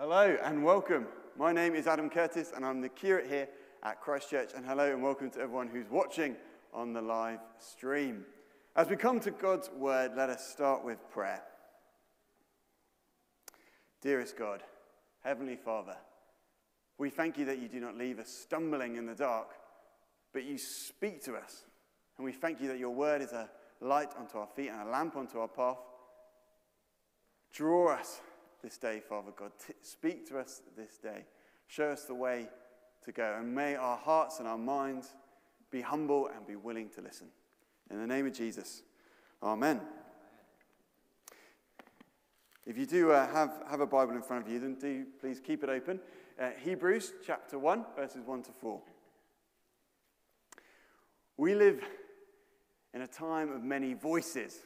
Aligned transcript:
Hello 0.00 0.36
and 0.44 0.62
welcome. 0.62 1.08
My 1.36 1.52
name 1.52 1.74
is 1.74 1.88
Adam 1.88 2.08
Curtis 2.08 2.52
and 2.54 2.64
I'm 2.64 2.80
the 2.80 2.88
curate 2.88 3.26
here 3.28 3.48
at 3.82 4.00
Christchurch. 4.00 4.50
And 4.54 4.64
hello 4.64 4.92
and 4.92 5.02
welcome 5.02 5.28
to 5.32 5.40
everyone 5.40 5.66
who's 5.66 5.90
watching 5.90 6.36
on 6.72 6.92
the 6.92 7.02
live 7.02 7.40
stream. 7.58 8.24
As 8.76 8.88
we 8.88 8.94
come 8.94 9.18
to 9.18 9.32
God's 9.32 9.68
word, 9.76 10.12
let 10.16 10.30
us 10.30 10.46
start 10.46 10.84
with 10.84 10.98
prayer. 11.10 11.42
Dearest 14.00 14.38
God, 14.38 14.62
Heavenly 15.24 15.56
Father, 15.56 15.96
we 16.96 17.10
thank 17.10 17.36
you 17.36 17.44
that 17.46 17.58
you 17.58 17.66
do 17.66 17.80
not 17.80 17.98
leave 17.98 18.20
us 18.20 18.28
stumbling 18.28 18.94
in 18.94 19.04
the 19.04 19.16
dark, 19.16 19.48
but 20.32 20.44
you 20.44 20.58
speak 20.58 21.24
to 21.24 21.34
us. 21.34 21.64
And 22.18 22.24
we 22.24 22.30
thank 22.30 22.60
you 22.60 22.68
that 22.68 22.78
your 22.78 22.94
word 22.94 23.20
is 23.20 23.32
a 23.32 23.50
light 23.80 24.10
unto 24.16 24.38
our 24.38 24.48
feet 24.54 24.68
and 24.68 24.80
a 24.80 24.92
lamp 24.92 25.16
unto 25.16 25.40
our 25.40 25.48
path. 25.48 25.78
Draw 27.52 27.94
us 27.94 28.20
this 28.62 28.78
day, 28.78 29.00
Father 29.00 29.32
God. 29.36 29.52
T- 29.66 29.74
speak 29.82 30.28
to 30.28 30.38
us 30.38 30.62
this 30.76 30.98
day. 30.98 31.24
Show 31.66 31.90
us 31.90 32.04
the 32.04 32.14
way 32.14 32.48
to 33.04 33.12
go. 33.12 33.36
And 33.38 33.54
may 33.54 33.76
our 33.76 33.96
hearts 33.96 34.38
and 34.38 34.48
our 34.48 34.58
minds 34.58 35.14
be 35.70 35.80
humble 35.80 36.28
and 36.34 36.46
be 36.46 36.56
willing 36.56 36.88
to 36.90 37.00
listen. 37.00 37.28
In 37.90 38.00
the 38.00 38.06
name 38.06 38.26
of 38.26 38.32
Jesus, 38.32 38.82
Amen. 39.42 39.80
If 42.66 42.76
you 42.76 42.86
do 42.86 43.12
uh, 43.12 43.26
have, 43.28 43.62
have 43.70 43.80
a 43.80 43.86
Bible 43.86 44.14
in 44.14 44.22
front 44.22 44.44
of 44.44 44.52
you, 44.52 44.58
then 44.58 44.74
do 44.74 45.06
please 45.20 45.40
keep 45.40 45.62
it 45.62 45.70
open. 45.70 46.00
Uh, 46.38 46.50
Hebrews 46.62 47.12
chapter 47.24 47.58
1, 47.58 47.84
verses 47.96 48.22
1 48.26 48.42
to 48.42 48.50
4. 48.52 48.80
We 51.36 51.54
live 51.54 51.82
in 52.92 53.02
a 53.02 53.06
time 53.06 53.52
of 53.52 53.62
many 53.62 53.94
voices. 53.94 54.58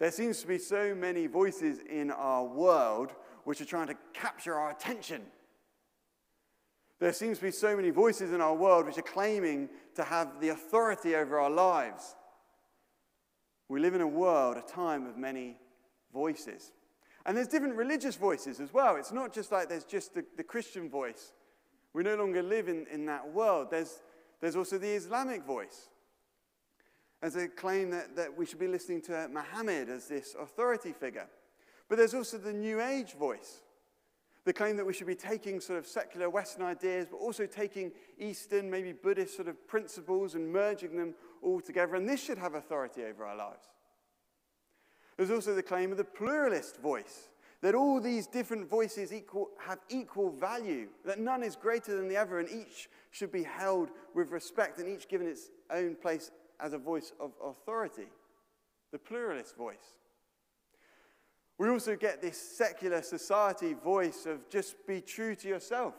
There 0.00 0.10
seems 0.10 0.40
to 0.40 0.46
be 0.46 0.56
so 0.56 0.94
many 0.94 1.26
voices 1.26 1.78
in 1.88 2.10
our 2.10 2.42
world 2.42 3.12
which 3.44 3.60
are 3.60 3.66
trying 3.66 3.88
to 3.88 3.96
capture 4.14 4.54
our 4.54 4.70
attention. 4.70 5.20
There 7.00 7.12
seems 7.12 7.38
to 7.38 7.44
be 7.44 7.50
so 7.50 7.76
many 7.76 7.90
voices 7.90 8.32
in 8.32 8.40
our 8.40 8.54
world 8.54 8.86
which 8.86 8.96
are 8.96 9.02
claiming 9.02 9.68
to 9.96 10.02
have 10.02 10.40
the 10.40 10.48
authority 10.48 11.14
over 11.14 11.38
our 11.38 11.50
lives. 11.50 12.16
We 13.68 13.78
live 13.78 13.94
in 13.94 14.00
a 14.00 14.06
world, 14.06 14.56
a 14.56 14.62
time 14.62 15.06
of 15.06 15.18
many 15.18 15.58
voices. 16.14 16.72
And 17.26 17.36
there's 17.36 17.48
different 17.48 17.76
religious 17.76 18.16
voices 18.16 18.58
as 18.58 18.72
well. 18.72 18.96
It's 18.96 19.12
not 19.12 19.34
just 19.34 19.52
like 19.52 19.68
there's 19.68 19.84
just 19.84 20.14
the, 20.14 20.24
the 20.38 20.42
Christian 20.42 20.88
voice. 20.88 21.32
We 21.92 22.04
no 22.04 22.16
longer 22.16 22.42
live 22.42 22.68
in, 22.68 22.86
in 22.90 23.04
that 23.06 23.30
world. 23.30 23.68
There's, 23.70 24.00
there's 24.40 24.56
also 24.56 24.78
the 24.78 24.88
Islamic 24.88 25.44
voice 25.44 25.89
as 27.22 27.36
a 27.36 27.48
claim 27.48 27.90
that, 27.90 28.16
that 28.16 28.36
we 28.36 28.46
should 28.46 28.58
be 28.58 28.66
listening 28.66 29.02
to 29.02 29.28
Muhammad 29.30 29.88
as 29.88 30.08
this 30.08 30.34
authority 30.40 30.92
figure. 30.92 31.26
But 31.88 31.98
there's 31.98 32.14
also 32.14 32.38
the 32.38 32.52
New 32.52 32.80
Age 32.80 33.14
voice, 33.14 33.60
the 34.44 34.52
claim 34.52 34.76
that 34.76 34.86
we 34.86 34.92
should 34.92 35.06
be 35.06 35.14
taking 35.14 35.60
sort 35.60 35.78
of 35.78 35.86
secular 35.86 36.30
Western 36.30 36.64
ideas, 36.64 37.08
but 37.10 37.18
also 37.18 37.46
taking 37.46 37.92
Eastern, 38.18 38.70
maybe 38.70 38.92
Buddhist 38.92 39.36
sort 39.36 39.48
of 39.48 39.66
principles 39.66 40.34
and 40.34 40.50
merging 40.50 40.96
them 40.96 41.14
all 41.42 41.60
together. 41.60 41.96
And 41.96 42.08
this 42.08 42.22
should 42.22 42.38
have 42.38 42.54
authority 42.54 43.04
over 43.04 43.26
our 43.26 43.36
lives. 43.36 43.66
There's 45.16 45.30
also 45.30 45.54
the 45.54 45.62
claim 45.62 45.90
of 45.92 45.98
the 45.98 46.04
pluralist 46.04 46.80
voice, 46.80 47.28
that 47.60 47.74
all 47.74 48.00
these 48.00 48.26
different 48.26 48.70
voices 48.70 49.12
equal, 49.12 49.50
have 49.58 49.80
equal 49.90 50.30
value, 50.30 50.88
that 51.04 51.18
none 51.18 51.42
is 51.42 51.56
greater 51.56 51.94
than 51.94 52.08
the 52.08 52.16
other, 52.16 52.38
and 52.38 52.48
each 52.48 52.88
should 53.10 53.30
be 53.30 53.42
held 53.42 53.90
with 54.14 54.30
respect 54.30 54.78
and 54.78 54.88
each 54.88 55.08
given 55.08 55.26
its 55.26 55.50
own 55.70 55.94
place 55.94 56.30
as 56.62 56.72
a 56.72 56.78
voice 56.78 57.12
of 57.20 57.32
authority, 57.44 58.08
the 58.92 58.98
pluralist 58.98 59.56
voice. 59.56 59.96
We 61.58 61.68
also 61.68 61.94
get 61.94 62.22
this 62.22 62.40
secular 62.40 63.02
society 63.02 63.74
voice 63.74 64.26
of 64.26 64.48
just 64.48 64.74
be 64.86 65.00
true 65.00 65.34
to 65.36 65.48
yourself. 65.48 65.94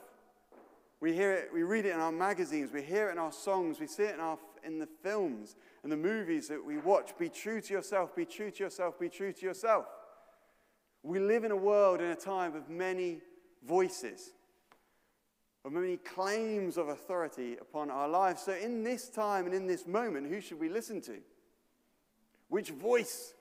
We 1.00 1.12
hear 1.12 1.32
it, 1.32 1.50
we 1.52 1.62
read 1.62 1.86
it 1.86 1.94
in 1.94 2.00
our 2.00 2.12
magazines, 2.12 2.70
we 2.72 2.82
hear 2.82 3.08
it 3.08 3.12
in 3.12 3.18
our 3.18 3.32
songs, 3.32 3.80
we 3.80 3.86
see 3.86 4.04
it 4.04 4.14
in, 4.14 4.20
our, 4.20 4.38
in 4.64 4.78
the 4.78 4.88
films 5.02 5.56
and 5.82 5.90
the 5.90 5.96
movies 5.96 6.48
that 6.48 6.64
we 6.64 6.78
watch. 6.78 7.16
Be 7.18 7.28
true 7.28 7.60
to 7.60 7.72
yourself, 7.72 8.14
be 8.14 8.24
true 8.24 8.50
to 8.50 8.64
yourself, 8.64 8.98
be 8.98 9.08
true 9.08 9.32
to 9.32 9.46
yourself. 9.46 9.86
We 11.02 11.18
live 11.18 11.44
in 11.44 11.50
a 11.50 11.56
world 11.56 12.00
in 12.00 12.06
a 12.06 12.16
time 12.16 12.54
of 12.54 12.68
many 12.68 13.20
voices 13.66 14.32
of 15.64 15.72
many 15.72 15.96
claims 15.96 16.76
of 16.76 16.88
authority 16.88 17.56
upon 17.60 17.90
our 17.90 18.08
lives. 18.08 18.42
So, 18.42 18.52
in 18.52 18.82
this 18.82 19.08
time 19.08 19.46
and 19.46 19.54
in 19.54 19.66
this 19.66 19.86
moment, 19.86 20.28
who 20.28 20.40
should 20.40 20.58
we 20.58 20.68
listen 20.68 21.00
to? 21.02 21.18
Which 22.48 22.70
voice 22.70 23.34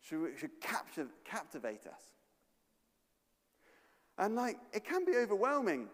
should, 0.00 0.22
we, 0.22 0.36
should 0.36 0.60
captivate 0.60 1.86
us? 1.86 2.02
And, 4.18 4.34
like, 4.34 4.58
it 4.72 4.84
can 4.84 5.04
be 5.04 5.16
overwhelming 5.16 5.88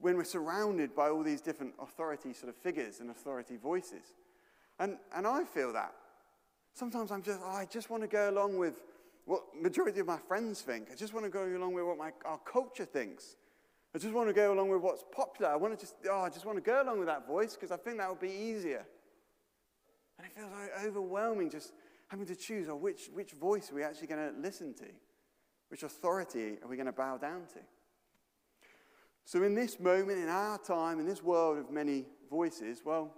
when 0.00 0.16
we're 0.16 0.24
surrounded 0.24 0.94
by 0.94 1.08
all 1.08 1.24
these 1.24 1.40
different 1.40 1.74
authority 1.80 2.32
sort 2.32 2.48
of 2.48 2.56
figures 2.56 3.00
and 3.00 3.10
authority 3.10 3.56
voices. 3.56 4.14
And, 4.78 4.96
and 5.14 5.26
I 5.26 5.44
feel 5.44 5.72
that. 5.72 5.92
Sometimes 6.74 7.10
I'm 7.10 7.22
just, 7.22 7.40
oh, 7.42 7.50
I 7.50 7.64
just 7.64 7.90
want 7.90 8.04
to 8.04 8.08
go 8.08 8.30
along 8.30 8.56
with 8.56 8.84
what 9.24 9.42
majority 9.60 9.98
of 9.98 10.06
my 10.06 10.18
friends 10.18 10.60
think. 10.60 10.88
I 10.92 10.94
just 10.94 11.12
want 11.12 11.26
to 11.26 11.30
go 11.30 11.44
along 11.44 11.74
with 11.74 11.84
what 11.84 11.98
my, 11.98 12.12
our 12.24 12.38
culture 12.38 12.84
thinks. 12.84 13.36
I 13.94 13.98
just 13.98 14.12
want 14.12 14.28
to 14.28 14.34
go 14.34 14.52
along 14.52 14.68
with 14.68 14.80
what's 14.80 15.04
popular. 15.12 15.50
I 15.50 15.56
want 15.56 15.78
to 15.78 15.80
just, 15.80 15.94
oh, 16.10 16.20
I 16.20 16.28
just 16.28 16.44
want 16.44 16.56
to 16.56 16.62
go 16.62 16.82
along 16.82 16.98
with 16.98 17.08
that 17.08 17.26
voice 17.26 17.54
because 17.54 17.72
I 17.72 17.76
think 17.76 17.98
that 17.98 18.08
would 18.08 18.20
be 18.20 18.30
easier. 18.30 18.84
And 20.18 20.26
it 20.26 20.32
feels 20.34 20.50
like 20.52 20.70
overwhelming 20.84 21.50
just 21.50 21.72
having 22.08 22.26
to 22.26 22.36
choose 22.36 22.68
oh, 22.68 22.76
which, 22.76 23.08
which 23.12 23.32
voice 23.32 23.70
are 23.70 23.74
we 23.74 23.82
actually 23.82 24.08
going 24.08 24.34
to 24.34 24.40
listen 24.40 24.74
to? 24.74 24.86
Which 25.68 25.82
authority 25.82 26.56
are 26.62 26.68
we 26.68 26.76
going 26.76 26.86
to 26.86 26.92
bow 26.92 27.16
down 27.18 27.42
to? 27.54 27.60
So, 29.24 29.42
in 29.42 29.54
this 29.54 29.78
moment, 29.78 30.18
in 30.18 30.28
our 30.28 30.56
time, 30.56 31.00
in 31.00 31.06
this 31.06 31.22
world 31.22 31.58
of 31.58 31.70
many 31.70 32.06
voices, 32.30 32.80
well, 32.82 33.12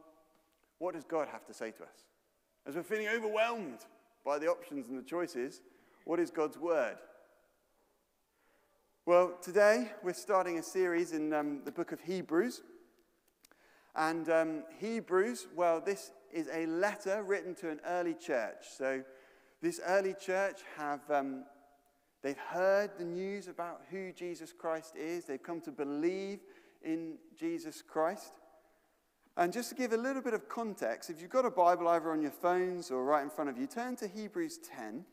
what 0.79 0.95
does 0.95 1.05
God 1.05 1.29
have 1.31 1.47
to 1.47 1.55
say 1.55 1.71
to 1.71 1.85
us? 1.85 2.07
As 2.67 2.75
we're 2.75 2.83
feeling 2.83 3.09
overwhelmed 3.09 3.85
by 4.25 4.39
the 4.39 4.49
options 4.49 4.89
and 4.89 4.99
the 4.99 5.05
choices, 5.05 5.63
what 6.05 6.19
is 6.19 6.31
God's 6.33 6.59
word? 6.59 6.97
Well, 9.11 9.37
today 9.43 9.91
we're 10.05 10.13
starting 10.13 10.61
a 10.61 10.63
series 10.63 11.11
in 11.15 11.33
um, 11.33 11.63
the 11.65 11.73
book 11.73 11.91
of 11.91 12.01
Hebrews. 12.01 12.63
And 13.97 14.31
um, 14.31 14.63
Hebrews, 14.79 15.49
well, 15.53 15.81
this 15.85 16.13
is 16.33 16.47
a 16.47 16.67
letter 16.67 17.25
written 17.25 17.57
to 17.57 17.71
an 17.71 17.81
early 17.85 18.15
church. 18.15 18.67
So, 18.79 19.03
this 19.61 19.81
early 19.85 20.15
church 20.15 20.61
have 20.77 21.01
um, 21.11 21.43
they've 22.23 22.39
heard 22.39 22.93
the 22.99 23.05
news 23.05 23.49
about 23.49 23.81
who 23.91 24.13
Jesus 24.13 24.53
Christ 24.53 24.95
is. 24.95 25.25
They've 25.25 25.43
come 25.43 25.61
to 25.63 25.73
believe 25.73 26.39
in 26.81 27.19
Jesus 27.37 27.83
Christ. 27.83 28.31
And 29.37 29.53
just 29.53 29.71
to 29.71 29.75
give 29.75 29.93
a 29.93 29.97
little 29.97 30.23
bit 30.23 30.35
of 30.35 30.49
context, 30.49 31.11
if 31.11 31.21
you've 31.21 31.31
got 31.31 31.45
a 31.45 31.51
Bible 31.51 31.89
either 31.89 32.13
on 32.13 32.23
your 32.23 32.31
phones 32.31 32.93
or 32.93 33.03
right 33.05 33.25
in 33.25 33.31
front 33.31 33.51
of 33.51 33.59
you, 33.59 33.67
turn 33.67 33.97
to 33.97 34.07
Hebrews 34.07 34.61
10. 34.73 35.05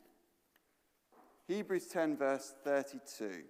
Hebrews 1.48 1.88
10, 1.88 2.16
verse 2.16 2.54
32. 2.62 3.42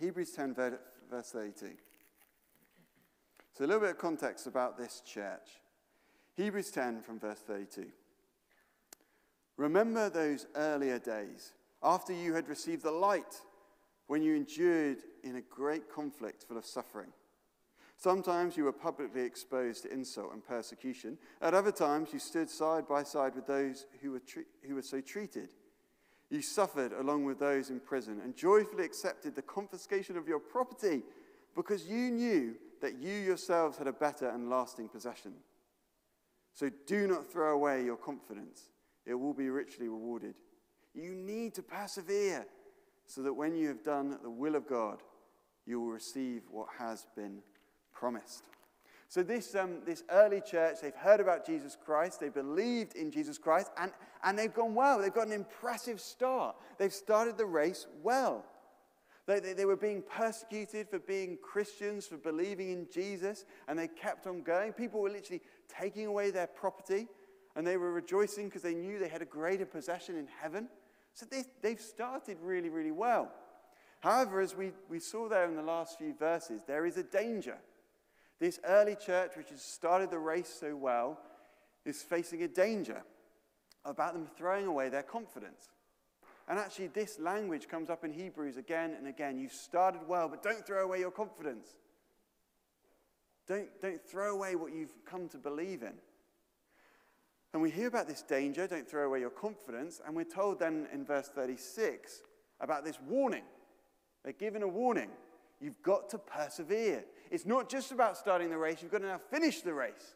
Hebrews 0.00 0.30
10, 0.32 0.54
verse 0.54 1.30
32. 1.30 1.70
So, 3.54 3.64
a 3.64 3.66
little 3.66 3.80
bit 3.80 3.90
of 3.90 3.98
context 3.98 4.46
about 4.46 4.78
this 4.78 5.02
church. 5.04 5.60
Hebrews 6.36 6.70
10 6.70 7.02
from 7.02 7.18
verse 7.18 7.40
32. 7.40 7.86
Remember 9.56 10.08
those 10.08 10.46
earlier 10.54 11.00
days 11.00 11.52
after 11.82 12.12
you 12.12 12.32
had 12.32 12.48
received 12.48 12.84
the 12.84 12.92
light 12.92 13.40
when 14.06 14.22
you 14.22 14.36
endured 14.36 14.98
in 15.24 15.36
a 15.36 15.40
great 15.40 15.92
conflict 15.92 16.44
full 16.46 16.56
of 16.56 16.64
suffering. 16.64 17.12
Sometimes 17.96 18.56
you 18.56 18.62
were 18.62 18.72
publicly 18.72 19.22
exposed 19.22 19.82
to 19.82 19.92
insult 19.92 20.32
and 20.32 20.46
persecution. 20.46 21.18
At 21.42 21.54
other 21.54 21.72
times, 21.72 22.10
you 22.12 22.20
stood 22.20 22.48
side 22.48 22.86
by 22.86 23.02
side 23.02 23.34
with 23.34 23.48
those 23.48 23.86
who 24.00 24.12
were, 24.12 24.20
tre- 24.20 24.44
who 24.66 24.76
were 24.76 24.82
so 24.82 25.00
treated. 25.00 25.48
You 26.30 26.42
suffered 26.42 26.92
along 26.92 27.24
with 27.24 27.38
those 27.38 27.70
in 27.70 27.80
prison 27.80 28.20
and 28.22 28.36
joyfully 28.36 28.84
accepted 28.84 29.34
the 29.34 29.42
confiscation 29.42 30.16
of 30.16 30.28
your 30.28 30.38
property 30.38 31.02
because 31.56 31.86
you 31.86 32.10
knew 32.10 32.54
that 32.82 32.98
you 32.98 33.12
yourselves 33.12 33.78
had 33.78 33.86
a 33.86 33.92
better 33.92 34.28
and 34.28 34.50
lasting 34.50 34.88
possession. 34.88 35.32
So 36.52 36.70
do 36.86 37.06
not 37.06 37.30
throw 37.30 37.54
away 37.54 37.84
your 37.84 37.96
confidence, 37.96 38.70
it 39.06 39.14
will 39.14 39.34
be 39.34 39.48
richly 39.48 39.88
rewarded. 39.88 40.34
You 40.94 41.14
need 41.14 41.54
to 41.54 41.62
persevere 41.62 42.46
so 43.06 43.22
that 43.22 43.32
when 43.32 43.54
you 43.54 43.68
have 43.68 43.82
done 43.82 44.18
the 44.22 44.30
will 44.30 44.54
of 44.54 44.68
God, 44.68 45.02
you 45.66 45.80
will 45.80 45.90
receive 45.90 46.42
what 46.50 46.68
has 46.78 47.06
been 47.16 47.38
promised. 47.92 48.44
So, 49.10 49.22
this, 49.22 49.54
um, 49.54 49.78
this 49.86 50.04
early 50.10 50.42
church, 50.42 50.76
they've 50.82 50.94
heard 50.94 51.20
about 51.20 51.46
Jesus 51.46 51.76
Christ, 51.82 52.20
they 52.20 52.28
believed 52.28 52.94
in 52.94 53.10
Jesus 53.10 53.38
Christ, 53.38 53.70
and, 53.78 53.90
and 54.22 54.38
they've 54.38 54.52
gone 54.52 54.74
well. 54.74 55.00
They've 55.00 55.12
got 55.12 55.26
an 55.26 55.32
impressive 55.32 55.98
start. 55.98 56.56
They've 56.76 56.92
started 56.92 57.38
the 57.38 57.46
race 57.46 57.86
well. 58.02 58.44
They, 59.26 59.40
they, 59.40 59.54
they, 59.54 59.64
were 59.64 59.76
being 59.76 60.02
persecuted 60.02 60.90
for 60.90 60.98
being 60.98 61.38
Christians, 61.42 62.06
for 62.06 62.18
believing 62.18 62.70
in 62.70 62.86
Jesus, 62.92 63.46
and 63.66 63.78
they 63.78 63.88
kept 63.88 64.26
on 64.26 64.42
going. 64.42 64.74
People 64.74 65.00
were 65.00 65.10
literally 65.10 65.40
taking 65.68 66.04
away 66.04 66.30
their 66.30 66.46
property, 66.46 67.08
and 67.56 67.66
they 67.66 67.78
were 67.78 67.92
rejoicing 67.92 68.48
because 68.48 68.62
they 68.62 68.74
knew 68.74 68.98
they 68.98 69.08
had 69.08 69.22
a 69.22 69.26
greater 69.26 69.66
possession 69.66 70.16
in 70.16 70.28
heaven. 70.40 70.68
So 71.14 71.24
they, 71.24 71.44
they've 71.62 71.80
started 71.80 72.36
really, 72.42 72.68
really 72.68 72.92
well. 72.92 73.32
However, 74.00 74.40
as 74.40 74.54
we, 74.54 74.72
we 74.88 75.00
saw 75.00 75.28
there 75.28 75.46
in 75.46 75.56
the 75.56 75.62
last 75.62 75.98
few 75.98 76.14
verses, 76.14 76.60
there 76.66 76.84
is 76.84 76.98
a 76.98 77.02
danger. 77.02 77.56
This 78.40 78.60
early 78.64 78.94
church, 78.94 79.32
which 79.36 79.50
has 79.50 79.62
started 79.62 80.10
the 80.10 80.18
race 80.18 80.54
so 80.60 80.76
well, 80.76 81.18
is 81.84 82.02
facing 82.02 82.42
a 82.42 82.48
danger 82.48 83.02
about 83.84 84.12
them 84.12 84.26
throwing 84.36 84.66
away 84.66 84.88
their 84.88 85.02
confidence. 85.02 85.70
And 86.48 86.58
actually, 86.58 86.88
this 86.88 87.18
language 87.18 87.68
comes 87.68 87.90
up 87.90 88.04
in 88.04 88.12
Hebrews 88.12 88.56
again 88.56 88.94
and 88.96 89.06
again. 89.06 89.38
You've 89.38 89.52
started 89.52 90.00
well, 90.06 90.28
but 90.28 90.42
don't 90.42 90.66
throw 90.66 90.84
away 90.84 91.00
your 91.00 91.10
confidence. 91.10 91.68
Don't, 93.46 93.68
don't 93.80 94.02
throw 94.02 94.34
away 94.34 94.54
what 94.56 94.72
you've 94.72 94.94
come 95.04 95.28
to 95.30 95.38
believe 95.38 95.82
in. 95.82 95.94
And 97.52 97.62
we 97.62 97.70
hear 97.70 97.88
about 97.88 98.06
this 98.06 98.22
danger, 98.22 98.66
don't 98.66 98.88
throw 98.88 99.06
away 99.06 99.20
your 99.20 99.30
confidence, 99.30 100.00
and 100.06 100.14
we're 100.14 100.24
told 100.24 100.58
then 100.58 100.86
in 100.92 101.04
verse 101.04 101.28
36 101.28 102.22
about 102.60 102.84
this 102.84 102.98
warning. 103.06 103.44
They're 104.22 104.32
given 104.34 104.62
a 104.62 104.68
warning. 104.68 105.08
You've 105.60 105.82
got 105.82 106.10
to 106.10 106.18
persevere. 106.18 107.04
It's 107.30 107.46
not 107.46 107.68
just 107.68 107.92
about 107.92 108.16
starting 108.16 108.50
the 108.50 108.58
race, 108.58 108.78
you've 108.82 108.92
got 108.92 109.02
to 109.02 109.06
now 109.06 109.20
finish 109.30 109.60
the 109.60 109.74
race. 109.74 110.14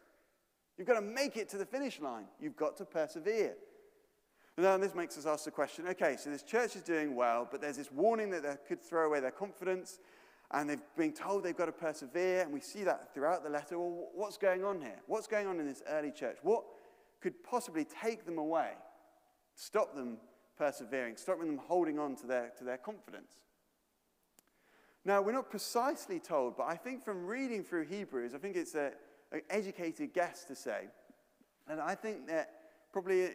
You've 0.77 0.87
got 0.87 0.95
to 0.95 1.01
make 1.01 1.37
it 1.37 1.49
to 1.49 1.57
the 1.57 1.65
finish 1.65 1.99
line. 1.99 2.25
You've 2.39 2.55
got 2.55 2.77
to 2.77 2.85
persevere. 2.85 3.55
And 4.57 4.83
this 4.83 4.93
makes 4.93 5.17
us 5.17 5.25
ask 5.25 5.45
the 5.45 5.51
question 5.51 5.87
okay, 5.87 6.15
so 6.17 6.29
this 6.29 6.43
church 6.43 6.75
is 6.75 6.83
doing 6.83 7.15
well, 7.15 7.47
but 7.49 7.61
there's 7.61 7.77
this 7.77 7.91
warning 7.91 8.29
that 8.31 8.43
they 8.43 8.55
could 8.67 8.81
throw 8.81 9.07
away 9.07 9.19
their 9.19 9.31
confidence, 9.31 9.99
and 10.51 10.69
they've 10.69 10.81
been 10.95 11.13
told 11.13 11.43
they've 11.43 11.57
got 11.57 11.65
to 11.65 11.71
persevere, 11.71 12.41
and 12.41 12.53
we 12.53 12.59
see 12.59 12.83
that 12.83 13.13
throughout 13.13 13.43
the 13.43 13.49
letter. 13.49 13.79
Well, 13.79 14.09
what's 14.13 14.37
going 14.37 14.63
on 14.63 14.79
here? 14.79 14.99
What's 15.07 15.25
going 15.25 15.47
on 15.47 15.59
in 15.59 15.65
this 15.65 15.81
early 15.89 16.11
church? 16.11 16.37
What 16.43 16.63
could 17.19 17.43
possibly 17.43 17.85
take 17.85 18.25
them 18.25 18.37
away, 18.37 18.71
stop 19.55 19.95
them 19.95 20.17
persevering, 20.57 21.17
stop 21.17 21.39
them 21.39 21.57
holding 21.57 21.97
on 21.97 22.15
to 22.17 22.27
their, 22.27 22.51
to 22.59 22.63
their 22.63 22.77
confidence? 22.77 23.37
Now, 25.05 25.21
we're 25.21 25.33
not 25.33 25.49
precisely 25.49 26.19
told, 26.19 26.55
but 26.55 26.63
I 26.63 26.75
think 26.75 27.03
from 27.03 27.25
reading 27.25 27.63
through 27.63 27.85
Hebrews, 27.85 28.33
I 28.33 28.37
think 28.37 28.55
it's 28.55 28.73
an 28.75 28.91
educated 29.49 30.13
guess 30.13 30.45
to 30.45 30.55
say, 30.55 30.87
and 31.67 31.81
I 31.81 31.95
think 31.95 32.27
that 32.27 32.51
probably 32.91 33.29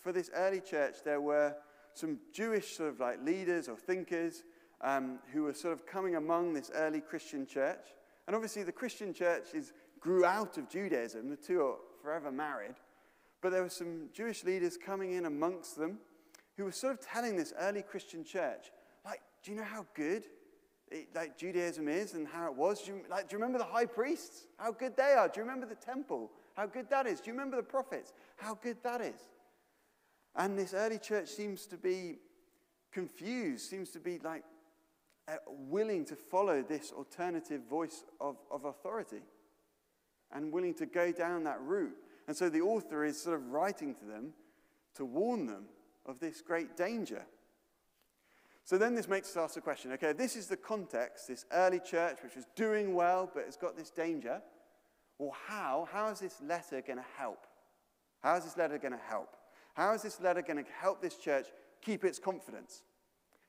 for 0.00 0.12
this 0.12 0.30
early 0.34 0.60
church, 0.60 0.96
there 1.04 1.20
were 1.20 1.56
some 1.94 2.18
Jewish 2.32 2.76
sort 2.76 2.90
of 2.90 3.00
like 3.00 3.24
leaders 3.24 3.68
or 3.68 3.76
thinkers 3.76 4.44
um, 4.80 5.18
who 5.32 5.42
were 5.44 5.54
sort 5.54 5.72
of 5.72 5.86
coming 5.86 6.14
among 6.14 6.54
this 6.54 6.70
early 6.74 7.00
Christian 7.00 7.46
church. 7.46 7.84
And 8.26 8.36
obviously, 8.36 8.62
the 8.62 8.72
Christian 8.72 9.12
church 9.12 9.48
is, 9.54 9.72
grew 9.98 10.24
out 10.24 10.58
of 10.58 10.68
Judaism. 10.68 11.28
The 11.30 11.36
two 11.36 11.62
are 11.62 11.76
forever 12.02 12.30
married. 12.30 12.74
But 13.40 13.50
there 13.50 13.62
were 13.62 13.68
some 13.68 14.08
Jewish 14.12 14.44
leaders 14.44 14.76
coming 14.76 15.12
in 15.12 15.26
amongst 15.26 15.76
them 15.76 15.98
who 16.56 16.64
were 16.64 16.72
sort 16.72 16.92
of 16.92 17.00
telling 17.00 17.36
this 17.36 17.52
early 17.58 17.82
Christian 17.82 18.24
church, 18.24 18.70
like, 19.04 19.20
do 19.42 19.50
you 19.50 19.56
know 19.56 19.64
how 19.64 19.86
good 19.94 20.24
like 21.14 21.36
Judaism 21.36 21.88
is 21.88 22.14
and 22.14 22.26
how 22.26 22.46
it 22.46 22.54
was? 22.54 22.82
Do 22.82 22.92
you, 22.92 23.00
like, 23.10 23.28
do 23.28 23.36
you 23.36 23.38
remember 23.38 23.58
the 23.58 23.64
high 23.64 23.86
priests? 23.86 24.46
How 24.56 24.72
good 24.72 24.96
they 24.96 25.14
are? 25.14 25.28
Do 25.28 25.40
you 25.40 25.44
remember 25.44 25.66
the 25.66 25.74
temple? 25.74 26.30
How 26.54 26.66
good 26.66 26.88
that 26.90 27.06
is? 27.06 27.20
Do 27.20 27.30
you 27.30 27.32
remember 27.32 27.56
the 27.56 27.62
prophets? 27.62 28.12
How 28.36 28.54
good 28.54 28.78
that 28.82 29.00
is? 29.00 29.20
And 30.34 30.58
this 30.58 30.74
early 30.74 30.98
church 30.98 31.28
seems 31.28 31.66
to 31.66 31.76
be 31.76 32.18
confused, 32.92 33.68
seems 33.68 33.90
to 33.90 34.00
be 34.00 34.18
like 34.18 34.44
uh, 35.28 35.36
willing 35.46 36.04
to 36.06 36.16
follow 36.16 36.62
this 36.62 36.92
alternative 36.92 37.62
voice 37.68 38.04
of, 38.20 38.36
of 38.50 38.64
authority 38.64 39.20
and 40.32 40.52
willing 40.52 40.74
to 40.74 40.86
go 40.86 41.12
down 41.12 41.44
that 41.44 41.60
route. 41.60 41.96
And 42.26 42.36
so 42.36 42.48
the 42.48 42.60
author 42.60 43.04
is 43.04 43.20
sort 43.20 43.36
of 43.36 43.50
writing 43.50 43.94
to 43.96 44.04
them 44.04 44.32
to 44.94 45.04
warn 45.04 45.46
them 45.46 45.64
of 46.06 46.20
this 46.20 46.40
great 46.40 46.76
danger. 46.76 47.24
So 48.68 48.76
then 48.76 48.94
this 48.94 49.08
makes 49.08 49.30
us 49.30 49.36
ask 49.38 49.54
the 49.54 49.62
question 49.62 49.92
okay, 49.92 50.12
this 50.12 50.36
is 50.36 50.46
the 50.46 50.56
context, 50.58 51.26
this 51.26 51.46
early 51.52 51.80
church 51.80 52.18
which 52.22 52.36
was 52.36 52.44
doing 52.54 52.94
well 52.94 53.30
but 53.32 53.46
has 53.46 53.56
got 53.56 53.78
this 53.78 53.88
danger. 53.88 54.42
Well, 55.18 55.34
how? 55.46 55.88
How 55.90 56.08
is 56.10 56.20
this 56.20 56.42
letter 56.46 56.82
going 56.82 56.98
to 56.98 57.04
help? 57.16 57.46
How 58.22 58.36
is 58.36 58.44
this 58.44 58.58
letter 58.58 58.76
going 58.76 58.92
to 58.92 59.00
help? 59.08 59.38
How 59.72 59.94
is 59.94 60.02
this 60.02 60.20
letter 60.20 60.42
going 60.42 60.62
to 60.62 60.70
help 60.70 61.00
this 61.00 61.16
church 61.16 61.46
keep 61.80 62.04
its 62.04 62.18
confidence? 62.18 62.82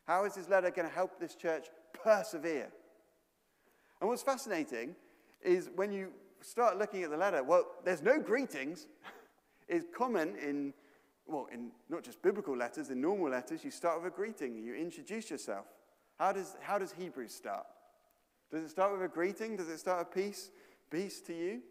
How 0.08 0.24
is 0.24 0.36
this 0.36 0.48
letter 0.48 0.72
going 0.72 0.88
to 0.88 0.96
help 0.96 1.20
this 1.20 1.36
church 1.36 1.66
persevere? 2.02 2.72
And 4.00 4.10
what's 4.10 4.24
fascinating 4.24 4.96
is 5.42 5.70
when 5.76 5.92
you 5.92 6.14
start 6.40 6.78
looking 6.78 7.04
at 7.04 7.10
the 7.10 7.18
letter, 7.18 7.44
well, 7.44 7.66
there's 7.84 8.02
no 8.02 8.22
greetings. 8.22 8.88
it's 9.68 9.86
common 9.94 10.38
in, 10.38 10.74
well, 11.30 11.48
in 11.52 11.72
not 11.90 12.04
just 12.04 12.22
biblical 12.22 12.58
letters, 12.58 12.90
in 12.90 13.02
normal 13.02 13.30
letters, 13.30 13.64
you 13.64 13.72
start 13.72 14.02
with 14.02 14.12
a 14.12 14.16
greeting, 14.16 14.58
you 14.58 14.76
introduce 14.76 15.30
yourself. 15.30 15.66
How 16.18 16.32
does, 16.32 16.56
how 16.62 16.78
does 16.78 16.92
Hebrews 16.92 17.34
start? 17.34 17.66
Does 18.52 18.64
it 18.64 18.70
start 18.70 18.92
with 18.92 19.02
a 19.04 19.14
greeting? 19.14 19.56
Does 19.56 19.70
it 19.70 19.80
start 19.80 20.00
with 20.00 20.14
peace? 20.14 20.50
Peace 20.90 21.22
to 21.22 21.34
you? 21.34 21.62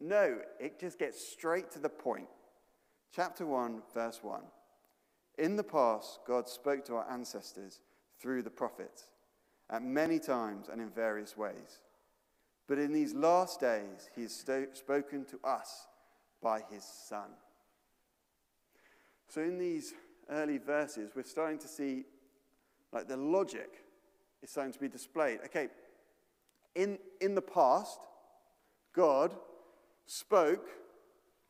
No, 0.00 0.38
it 0.60 0.78
just 0.78 0.98
gets 0.98 1.26
straight 1.26 1.70
to 1.70 1.78
the 1.78 1.88
point. 1.88 2.28
Chapter 3.14 3.46
1, 3.46 3.82
verse 3.94 4.18
1. 4.22 4.42
In 5.38 5.56
the 5.56 5.64
past, 5.64 6.20
God 6.26 6.48
spoke 6.48 6.84
to 6.86 6.96
our 6.96 7.10
ancestors 7.10 7.80
through 8.20 8.42
the 8.42 8.50
prophets 8.50 9.04
at 9.70 9.82
many 9.82 10.18
times 10.18 10.68
and 10.70 10.80
in 10.80 10.90
various 10.90 11.36
ways. 11.36 11.80
But 12.66 12.78
in 12.78 12.92
these 12.92 13.14
last 13.14 13.60
days, 13.60 14.10
he 14.14 14.22
has 14.22 14.32
sto- 14.32 14.66
spoken 14.72 15.24
to 15.26 15.38
us 15.44 15.86
by 16.42 16.62
his 16.70 16.84
Son. 16.84 17.30
So, 19.28 19.42
in 19.42 19.58
these 19.58 19.94
early 20.30 20.58
verses, 20.58 21.10
we're 21.14 21.24
starting 21.24 21.58
to 21.58 21.68
see 21.68 22.04
like 22.92 23.08
the 23.08 23.16
logic 23.16 23.84
is 24.42 24.50
starting 24.50 24.72
to 24.72 24.78
be 24.78 24.88
displayed. 24.88 25.40
Okay, 25.46 25.68
in, 26.74 26.98
in 27.20 27.34
the 27.34 27.42
past, 27.42 27.98
God 28.94 29.34
spoke 30.06 30.68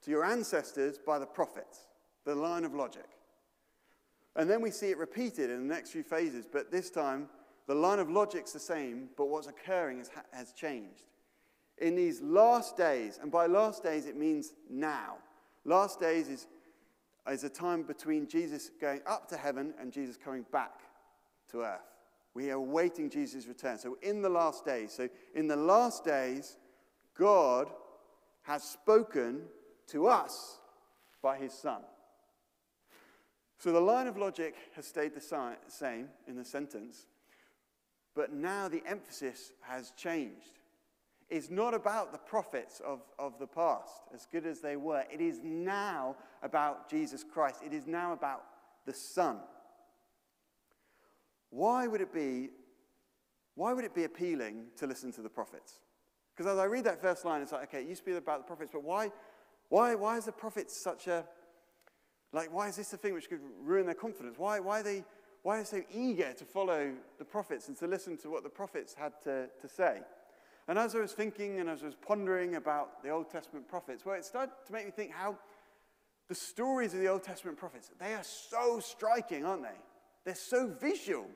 to 0.03 0.11
your 0.11 0.25
ancestors 0.25 0.99
by 0.99 1.19
the 1.19 1.27
prophets, 1.27 1.89
the 2.25 2.35
line 2.35 2.65
of 2.65 2.75
logic. 2.75 3.07
And 4.35 4.49
then 4.49 4.61
we 4.61 4.71
see 4.71 4.91
it 4.91 4.99
repeated 4.99 5.51
in 5.51 5.67
the 5.67 5.75
next 5.75 5.91
few 5.91 6.03
phases, 6.03 6.47
but 6.51 6.71
this 6.71 6.91
time 6.91 7.29
the 7.67 7.75
line 7.75 7.99
of 7.99 8.09
logic's 8.09 8.53
the 8.53 8.61
same, 8.61 9.09
but 9.17 9.29
what's 9.29 9.49
occurring 9.49 9.99
has, 9.99 10.11
has 10.33 10.53
changed. 10.53 11.03
In 11.79 11.97
these 11.97 12.21
last 12.21 12.77
days, 12.77 13.19
and 13.21 13.31
by 13.31 13.47
last 13.47 13.83
days 13.83 14.07
it 14.07 14.17
means 14.17 14.53
now, 14.71 15.17
last 15.65 15.99
days 15.99 16.29
is, 16.29 16.47
is 17.31 17.45
a 17.45 17.49
time 17.49 17.83
between 17.83 18.29
Jesus 18.29 18.71
going 18.81 19.01
up 19.07 19.29
to 19.29 19.37
heaven 19.37 19.75
and 19.81 19.93
Jesus 19.93 20.17
coming 20.17 20.45
back 20.53 20.81
to 21.51 21.63
earth. 21.63 21.81
We 22.35 22.51
are 22.51 22.55
awaiting 22.55 23.11
Jesus' 23.11 23.47
return. 23.47 23.79
So, 23.79 23.97
in 24.03 24.23
the 24.23 24.29
last 24.29 24.65
days, 24.65 24.93
so 24.93 25.09
in 25.35 25.49
the 25.49 25.57
last 25.57 26.05
days, 26.05 26.59
God 27.17 27.69
has 28.43 28.63
spoken 28.63 29.43
to 29.89 30.07
us 30.07 30.59
by 31.23 31.37
his 31.37 31.53
Son. 31.53 31.81
So 33.59 33.73
the 33.73 33.81
line 33.81 34.07
of 34.07 34.17
logic 34.17 34.55
has 34.75 34.87
stayed 34.87 35.15
the 35.15 35.57
same 35.69 36.09
in 36.29 36.37
the 36.37 36.45
sentence, 36.45 37.07
but 38.15 38.33
now 38.33 38.69
the 38.69 38.83
emphasis 38.87 39.53
has 39.63 39.93
changed. 39.93 40.61
It's 41.29 41.51
not 41.51 41.75
about 41.75 42.13
the 42.13 42.19
prophets 42.19 42.81
of, 42.87 43.01
of 43.19 43.39
the 43.39 43.47
past, 43.49 43.93
as 44.15 44.27
good 44.31 44.47
as 44.47 44.61
they 44.61 44.77
were. 44.77 45.03
It 45.13 45.21
is 45.21 45.41
now 45.43 46.17
about 46.43 46.89
Jesus 46.89 47.25
Christ. 47.25 47.61
It 47.65 47.73
is 47.73 47.87
now 47.87 48.13
about 48.13 48.45
the 48.87 48.95
Son. 48.95 49.39
Why 51.51 51.89
would 51.89 52.01
it 52.01 52.13
be, 52.13 52.51
why 53.57 53.73
would 53.73 53.85
it 53.85 53.95
be 53.95 54.05
appealing 54.05 54.67
to 54.77 54.87
listen 54.87 55.11
to 55.13 55.23
the 55.23 55.29
prophets? 55.29 55.81
Because 56.37 56.53
as 56.53 56.59
I 56.59 56.65
read 56.65 56.85
that 56.85 57.01
first 57.01 57.25
line, 57.25 57.43
it's 57.43 57.51
like, 57.51 57.65
okay, 57.65 57.81
it 57.81 57.89
used 57.89 58.05
to 58.05 58.11
be 58.11 58.17
about 58.17 58.41
the 58.41 58.47
prophets, 58.47 58.71
but 58.73 58.85
why, 58.85 59.11
why, 59.69 59.95
why 59.95 60.17
is 60.19 60.27
the 60.27 60.33
prophets 60.33 60.77
such 60.77 61.09
a, 61.09 61.25
like, 62.33 62.53
why 62.53 62.69
is 62.69 62.77
this 62.77 62.91
the 62.91 62.99
thing 62.99 63.15
which 63.15 63.29
could 63.29 63.41
ruin 63.61 63.87
their 63.87 63.95
confidence? 63.95 64.39
Why, 64.39 64.61
why, 64.61 64.81
are 64.81 64.83
they, 64.83 65.05
why 65.43 65.57
are 65.57 65.63
they 65.63 65.65
so 65.65 65.83
eager 65.93 66.33
to 66.35 66.45
follow 66.45 66.93
the 67.19 67.25
prophets 67.25 67.67
and 67.67 67.77
to 67.79 67.87
listen 67.87 68.17
to 68.19 68.31
what 68.31 68.45
the 68.45 68.49
prophets 68.49 68.95
had 68.95 69.13
to, 69.25 69.49
to 69.61 69.69
say? 69.69 70.03
And 70.69 70.79
as 70.79 70.95
I 70.95 70.99
was 70.99 71.13
thinking 71.13 71.61
and 71.61 71.69
as 71.69 71.83
I 71.83 71.87
was 71.87 71.95
pondering 71.95 72.57
about 72.57 73.03
the 73.03 73.11
Old 73.11 73.31
Testament 73.31 73.69
prophets, 73.69 74.05
well, 74.05 74.17
it 74.17 74.25
started 74.25 74.53
to 74.67 74.73
make 74.73 74.87
me 74.87 74.91
think 74.91 75.13
how 75.13 75.39
the 76.29 76.35
stories 76.35 76.93
of 76.93 77.01
the 77.01 77.09
Old 77.09 77.23
Testament 77.23 77.57
prophets, 77.57 77.91
they 78.01 78.15
are 78.15 78.25
so 78.25 78.81
striking, 78.81 79.45
aren't 79.45 79.63
they? 79.63 79.79
They're 80.25 80.35
so 80.35 80.67
visual. 80.67 81.27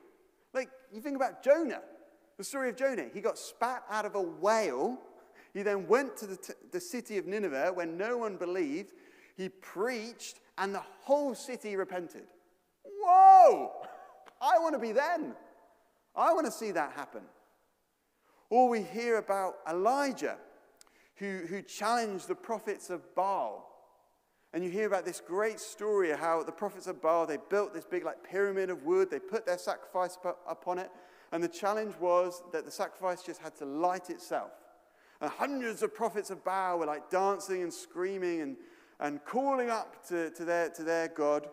Like, 0.53 0.69
you 0.91 1.01
think 1.01 1.15
about 1.15 1.43
Jonah, 1.43 1.81
the 2.37 2.43
story 2.43 2.69
of 2.69 2.75
Jonah. 2.75 3.05
He 3.13 3.21
got 3.21 3.37
spat 3.37 3.83
out 3.89 4.05
of 4.05 4.15
a 4.15 4.21
whale 4.21 4.99
he 5.53 5.63
then 5.63 5.87
went 5.87 6.15
to 6.17 6.27
the, 6.27 6.37
t- 6.37 6.53
the 6.71 6.79
city 6.79 7.17
of 7.17 7.27
Nineveh 7.27 7.71
when 7.73 7.97
no 7.97 8.17
one 8.17 8.37
believed. 8.37 8.93
He 9.35 9.49
preached, 9.49 10.39
and 10.57 10.73
the 10.73 10.83
whole 11.01 11.35
city 11.35 11.75
repented. 11.75 12.23
Whoa! 12.83 13.71
I 14.41 14.59
want 14.59 14.75
to 14.75 14.79
be 14.79 14.91
then. 14.91 15.33
I 16.15 16.33
want 16.33 16.45
to 16.45 16.51
see 16.51 16.71
that 16.71 16.93
happen. 16.93 17.21
Or 18.51 18.67
we 18.67 18.83
hear 18.83 19.17
about 19.17 19.55
Elijah, 19.67 20.35
who, 21.15 21.39
who 21.47 21.61
challenged 21.61 22.27
the 22.27 22.35
prophets 22.35 22.89
of 22.89 23.15
Baal. 23.15 23.65
And 24.53 24.61
you 24.61 24.69
hear 24.69 24.87
about 24.87 25.05
this 25.05 25.21
great 25.25 25.57
story 25.57 26.11
of 26.11 26.19
how 26.19 26.43
the 26.43 26.51
prophets 26.51 26.85
of 26.85 27.01
Baal, 27.01 27.25
they 27.25 27.37
built 27.49 27.73
this 27.73 27.85
big 27.85 28.03
like 28.03 28.29
pyramid 28.29 28.69
of 28.69 28.83
wood, 28.83 29.09
they 29.09 29.19
put 29.19 29.45
their 29.45 29.57
sacrifice 29.57 30.17
upon 30.45 30.79
it, 30.79 30.91
and 31.31 31.41
the 31.41 31.47
challenge 31.47 31.95
was 32.01 32.43
that 32.51 32.65
the 32.65 32.71
sacrifice 32.71 33.23
just 33.23 33.41
had 33.41 33.55
to 33.55 33.65
light 33.65 34.09
itself. 34.09 34.51
And 35.21 35.31
hundreds 35.31 35.81
of 35.81 35.95
prophets 35.95 36.29
of 36.29 36.43
Baal 36.43 36.79
were 36.79 36.85
like 36.85 37.09
dancing 37.09 37.63
and 37.63 37.73
screaming 37.73 38.41
and, 38.41 38.57
and 38.99 39.23
calling 39.23 39.69
up 39.69 40.05
to, 40.09 40.29
to, 40.31 40.43
their, 40.43 40.69
to 40.71 40.83
their 40.83 41.07
God, 41.07 41.47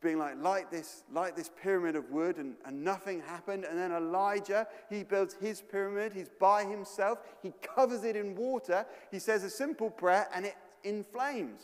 being 0.00 0.18
like, 0.18 0.40
light 0.42 0.70
this, 0.70 1.04
light 1.12 1.36
this 1.36 1.50
pyramid 1.62 1.94
of 1.94 2.10
wood, 2.10 2.38
and, 2.38 2.54
and 2.64 2.82
nothing 2.82 3.20
happened. 3.20 3.64
And 3.64 3.78
then 3.78 3.92
Elijah, 3.92 4.66
he 4.88 5.02
builds 5.02 5.34
his 5.34 5.60
pyramid, 5.60 6.12
he's 6.12 6.30
by 6.40 6.64
himself, 6.64 7.18
he 7.42 7.52
covers 7.62 8.04
it 8.04 8.16
in 8.16 8.34
water, 8.34 8.86
he 9.10 9.18
says 9.18 9.44
a 9.44 9.50
simple 9.50 9.90
prayer, 9.90 10.28
and 10.34 10.46
it 10.46 10.56
in 10.84 11.04
flames. 11.04 11.60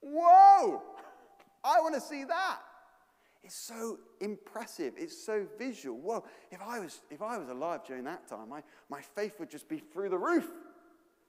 Whoa! 0.00 0.82
I 1.62 1.80
want 1.80 1.94
to 1.94 2.00
see 2.00 2.24
that. 2.24 2.58
It's 3.42 3.56
so 3.56 3.98
impressive. 4.20 4.94
It's 4.96 5.16
so 5.16 5.46
visual. 5.58 5.98
Whoa, 5.98 6.24
if 6.50 6.60
I 6.60 6.80
was, 6.80 7.00
if 7.10 7.22
I 7.22 7.38
was 7.38 7.48
alive 7.48 7.80
during 7.86 8.04
that 8.04 8.28
time, 8.28 8.48
my, 8.48 8.62
my 8.90 9.00
faith 9.00 9.38
would 9.38 9.50
just 9.50 9.68
be 9.68 9.78
through 9.78 10.08
the 10.08 10.18
roof. 10.18 10.48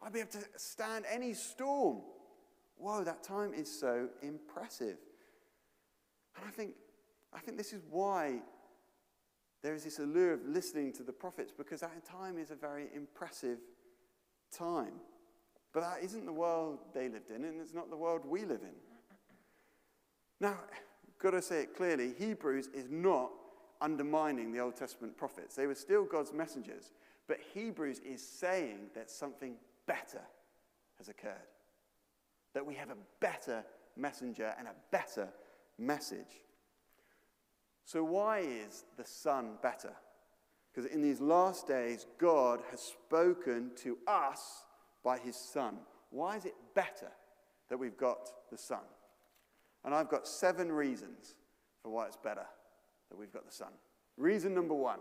I'd 0.02 0.14
be 0.14 0.20
able 0.20 0.32
to 0.32 0.46
stand 0.56 1.06
any 1.12 1.34
storm. 1.34 2.02
Whoa, 2.78 3.04
that 3.04 3.24
time 3.24 3.54
is 3.54 3.70
so 3.70 4.08
impressive. 4.22 4.98
And 6.36 6.46
I 6.48 6.52
think, 6.52 6.72
I 7.34 7.40
think 7.40 7.58
this 7.58 7.74
is 7.74 7.82
why 7.90 8.42
there 9.62 9.74
is 9.74 9.84
this 9.84 10.00
allure 10.00 10.34
of 10.34 10.46
listening 10.46 10.94
to 10.94 11.04
the 11.04 11.12
prophets, 11.12 11.52
because 11.56 11.82
that 11.82 12.06
time 12.06 12.38
is 12.38 12.52
a 12.52 12.56
very 12.56 12.88
impressive 12.96 13.60
time. 14.56 14.94
But 15.74 15.82
that 15.82 16.04
isn't 16.04 16.26
the 16.26 16.34
world 16.34 16.80
they 16.94 17.10
lived 17.10 17.30
in, 17.30 17.44
and 17.44 17.62
it's 17.62 17.74
not 17.74 17.90
the 17.90 17.98
world 17.98 18.22
we 18.26 18.42
live 18.42 18.62
in. 18.62 18.76
Now, 20.40 20.58
got 21.22 21.32
to 21.32 21.42
say 21.42 21.64
it 21.64 21.76
clearly 21.76 22.14
Hebrews 22.18 22.70
is 22.74 22.90
not 22.90 23.32
undermining 23.82 24.52
the 24.52 24.60
Old 24.60 24.76
Testament 24.76 25.18
prophets. 25.18 25.56
They 25.56 25.68
were 25.68 25.76
still 25.76 26.06
God's 26.06 26.34
messengers. 26.34 26.92
But 27.28 27.40
Hebrews 27.54 28.00
is 28.00 28.26
saying 28.26 28.90
that 28.96 29.12
something 29.12 29.56
better 29.86 30.22
has 30.98 31.10
occurred. 31.10 31.36
That 32.54 32.66
we 32.66 32.74
have 32.76 32.90
a 32.90 32.98
better 33.20 33.64
messenger 33.96 34.54
and 34.58 34.68
a 34.68 34.74
better 34.92 35.30
message. 35.80 36.44
So, 37.86 38.04
why 38.04 38.40
is 38.40 38.86
the 38.98 39.06
Son 39.06 39.54
better? 39.64 39.94
Because 40.72 40.92
in 40.92 41.02
these 41.02 41.20
last 41.20 41.68
days, 41.68 42.06
God 42.20 42.62
has 42.70 42.80
spoken 42.80 43.72
to 43.78 43.98
us 44.08 44.66
by 45.04 45.18
his 45.18 45.36
Son. 45.36 45.78
Why 46.12 46.38
is 46.38 46.46
it 46.46 46.54
better 46.76 47.12
that 47.70 47.78
we've 47.78 47.98
got 47.98 48.30
the 48.52 48.58
Son? 48.58 48.84
And 49.84 49.96
I've 49.96 50.10
got 50.10 50.28
seven 50.28 50.72
reasons 50.72 51.36
for 51.82 51.90
why 51.90 52.06
it's 52.06 52.18
better 52.18 52.46
that 53.10 53.18
we've 53.18 53.34
got 53.34 53.46
the 53.46 53.52
Son. 53.52 53.72
Reason 54.18 54.54
number 54.54 54.76
one 54.76 55.00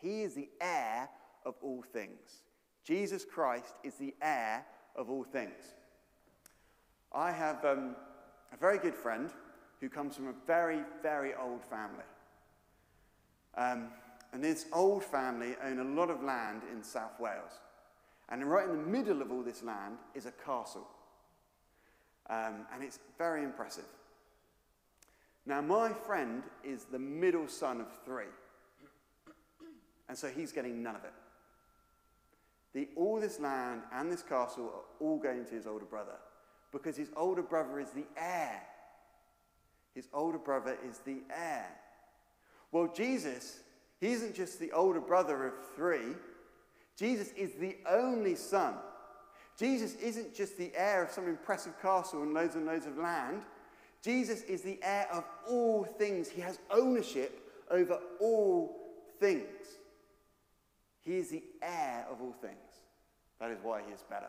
He 0.00 0.22
is 0.22 0.34
the 0.34 0.48
heir 0.60 1.08
of 1.44 1.54
all 1.62 1.82
things. 1.82 2.42
Jesus 2.84 3.24
Christ 3.24 3.74
is 3.82 3.94
the 3.94 4.14
heir 4.20 4.64
of 4.96 5.10
all 5.10 5.24
things. 5.24 5.74
I 7.12 7.32
have 7.32 7.64
um, 7.64 7.96
a 8.52 8.56
very 8.56 8.78
good 8.78 8.94
friend 8.94 9.30
who 9.80 9.88
comes 9.88 10.16
from 10.16 10.28
a 10.28 10.34
very, 10.46 10.80
very 11.02 11.32
old 11.34 11.64
family. 11.64 12.04
Um, 13.56 13.88
and 14.32 14.44
this 14.44 14.66
old 14.72 15.04
family 15.04 15.54
own 15.64 15.78
a 15.78 15.84
lot 15.84 16.10
of 16.10 16.22
land 16.22 16.62
in 16.72 16.82
South 16.82 17.18
Wales. 17.18 17.60
And 18.28 18.44
right 18.44 18.68
in 18.68 18.76
the 18.76 18.88
middle 18.88 19.22
of 19.22 19.32
all 19.32 19.42
this 19.42 19.62
land 19.62 19.96
is 20.14 20.26
a 20.26 20.32
castle. 20.32 20.86
Um, 22.28 22.66
and 22.72 22.82
it's 22.82 22.98
very 23.16 23.42
impressive. 23.42 23.86
Now, 25.46 25.62
my 25.62 25.92
friend 25.92 26.42
is 26.62 26.84
the 26.84 26.98
middle 26.98 27.48
son 27.48 27.80
of 27.80 27.86
three. 28.04 28.24
And 30.08 30.16
so 30.16 30.28
he's 30.28 30.52
getting 30.52 30.82
none 30.82 30.96
of 30.96 31.04
it. 31.04 31.12
The, 32.74 32.88
all 32.96 33.18
this 33.18 33.40
land 33.40 33.82
and 33.92 34.12
this 34.12 34.22
castle 34.22 34.66
are 34.74 35.04
all 35.06 35.18
going 35.18 35.46
to 35.46 35.54
his 35.54 35.66
older 35.66 35.86
brother 35.86 36.16
because 36.70 36.96
his 36.96 37.10
older 37.16 37.42
brother 37.42 37.80
is 37.80 37.90
the 37.90 38.04
heir. 38.16 38.62
His 39.94 40.08
older 40.12 40.38
brother 40.38 40.76
is 40.88 40.98
the 40.98 41.18
heir. 41.34 41.66
Well, 42.70 42.92
Jesus, 42.94 43.60
he 44.00 44.08
isn't 44.08 44.34
just 44.34 44.60
the 44.60 44.72
older 44.72 45.00
brother 45.00 45.46
of 45.46 45.54
three, 45.74 46.14
Jesus 46.96 47.28
is 47.32 47.52
the 47.54 47.76
only 47.88 48.34
son 48.34 48.74
Jesus 49.58 49.96
isn't 49.96 50.34
just 50.34 50.56
the 50.56 50.70
heir 50.74 51.02
of 51.02 51.10
some 51.10 51.26
impressive 51.26 51.80
castle 51.82 52.22
and 52.22 52.32
loads 52.32 52.54
and 52.54 52.64
loads 52.64 52.86
of 52.86 52.96
land. 52.96 53.42
Jesus 54.02 54.42
is 54.42 54.62
the 54.62 54.78
heir 54.82 55.08
of 55.12 55.24
all 55.48 55.82
things. 55.82 56.28
He 56.28 56.40
has 56.40 56.60
ownership 56.70 57.40
over 57.68 57.98
all 58.20 58.76
things. 59.18 59.48
He 61.00 61.16
is 61.16 61.30
the 61.30 61.42
heir 61.60 62.06
of 62.08 62.20
all 62.20 62.34
things. 62.40 62.54
That 63.40 63.50
is 63.50 63.58
why 63.60 63.82
he 63.84 63.92
is 63.92 64.04
better. 64.08 64.28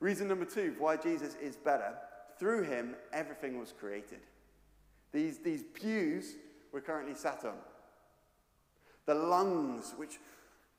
Reason 0.00 0.28
number 0.28 0.44
two 0.44 0.74
why 0.78 0.96
Jesus 0.96 1.34
is 1.36 1.56
better 1.56 1.94
through 2.38 2.64
him, 2.64 2.94
everything 3.12 3.58
was 3.58 3.72
created. 3.72 4.20
These, 5.12 5.38
these 5.38 5.62
pews 5.74 6.34
we're 6.72 6.80
currently 6.80 7.14
sat 7.14 7.44
on, 7.44 7.54
the 9.06 9.14
lungs 9.14 9.94
which 9.96 10.18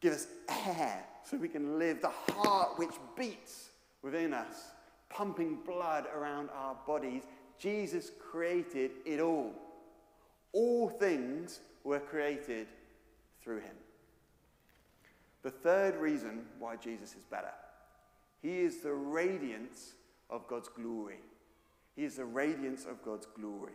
give 0.02 0.14
us 0.14 0.28
air 0.68 1.04
so 1.24 1.38
we 1.38 1.50
can 1.50 1.80
live, 1.80 2.02
the 2.02 2.10
heart 2.10 2.78
which 2.78 2.94
beats 3.18 3.70
within 4.04 4.34
us, 4.34 4.72
pumping 5.10 5.58
blood 5.66 6.06
around 6.16 6.50
our 6.56 6.76
bodies. 6.86 7.24
Jesus 7.58 8.12
created 8.20 8.92
it 9.06 9.20
all. 9.20 9.52
All 10.54 10.90
things 10.90 11.60
were 11.84 12.00
created 12.00 12.68
through 13.44 13.60
him. 13.60 13.76
The 15.42 15.52
third 15.52 15.96
reason 15.96 16.46
why 16.60 16.76
Jesus 16.76 17.16
is 17.16 17.24
better 17.24 17.52
he 18.42 18.60
is 18.60 18.78
the 18.78 18.94
radiance 18.94 19.94
of 20.30 20.48
God's 20.48 20.70
glory. 20.70 21.20
He 22.00 22.06
is 22.06 22.16
the 22.16 22.24
radiance 22.24 22.86
of 22.86 23.04
God's 23.04 23.26
glory. 23.26 23.74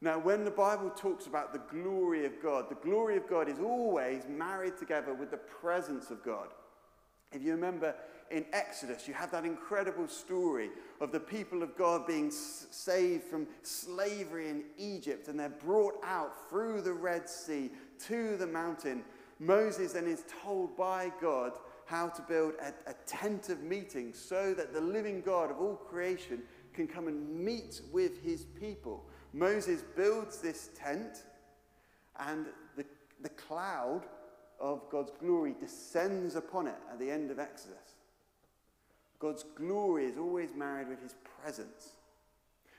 Now, 0.00 0.18
when 0.18 0.44
the 0.44 0.50
Bible 0.50 0.90
talks 0.90 1.28
about 1.28 1.52
the 1.52 1.62
glory 1.70 2.26
of 2.26 2.42
God, 2.42 2.68
the 2.68 2.74
glory 2.74 3.16
of 3.16 3.28
God 3.28 3.48
is 3.48 3.60
always 3.60 4.24
married 4.28 4.76
together 4.76 5.14
with 5.14 5.30
the 5.30 5.36
presence 5.36 6.10
of 6.10 6.24
God. 6.24 6.48
If 7.30 7.44
you 7.44 7.52
remember 7.52 7.94
in 8.32 8.44
Exodus, 8.52 9.06
you 9.06 9.14
have 9.14 9.30
that 9.30 9.44
incredible 9.44 10.08
story 10.08 10.70
of 11.00 11.12
the 11.12 11.20
people 11.20 11.62
of 11.62 11.76
God 11.76 12.08
being 12.08 12.28
saved 12.32 13.22
from 13.22 13.46
slavery 13.62 14.48
in 14.48 14.64
Egypt 14.76 15.28
and 15.28 15.38
they're 15.38 15.48
brought 15.48 15.94
out 16.02 16.50
through 16.50 16.80
the 16.80 16.92
Red 16.92 17.28
Sea 17.28 17.70
to 18.08 18.36
the 18.36 18.48
mountain. 18.48 19.04
Moses 19.38 19.92
then 19.92 20.08
is 20.08 20.24
told 20.42 20.76
by 20.76 21.12
God 21.20 21.52
how 21.84 22.08
to 22.08 22.22
build 22.22 22.54
a, 22.60 22.90
a 22.90 22.94
tent 23.06 23.48
of 23.48 23.62
meeting 23.62 24.12
so 24.12 24.52
that 24.54 24.72
the 24.74 24.80
living 24.80 25.20
God 25.20 25.52
of 25.52 25.60
all 25.60 25.76
creation 25.76 26.42
can 26.76 26.86
come 26.86 27.08
and 27.08 27.28
meet 27.44 27.80
with 27.92 28.22
his 28.22 28.44
people. 28.60 29.04
Moses 29.32 29.82
builds 29.96 30.38
this 30.38 30.70
tent, 30.76 31.24
and 32.20 32.46
the, 32.76 32.84
the 33.22 33.30
cloud 33.30 34.02
of 34.60 34.88
God's 34.90 35.12
glory 35.18 35.54
descends 35.58 36.36
upon 36.36 36.66
it 36.66 36.76
at 36.90 36.98
the 36.98 37.10
end 37.10 37.30
of 37.30 37.38
Exodus. 37.38 37.96
God's 39.18 39.44
glory 39.56 40.04
is 40.04 40.18
always 40.18 40.54
married 40.54 40.88
with 40.88 41.02
his 41.02 41.14
presence. 41.42 41.90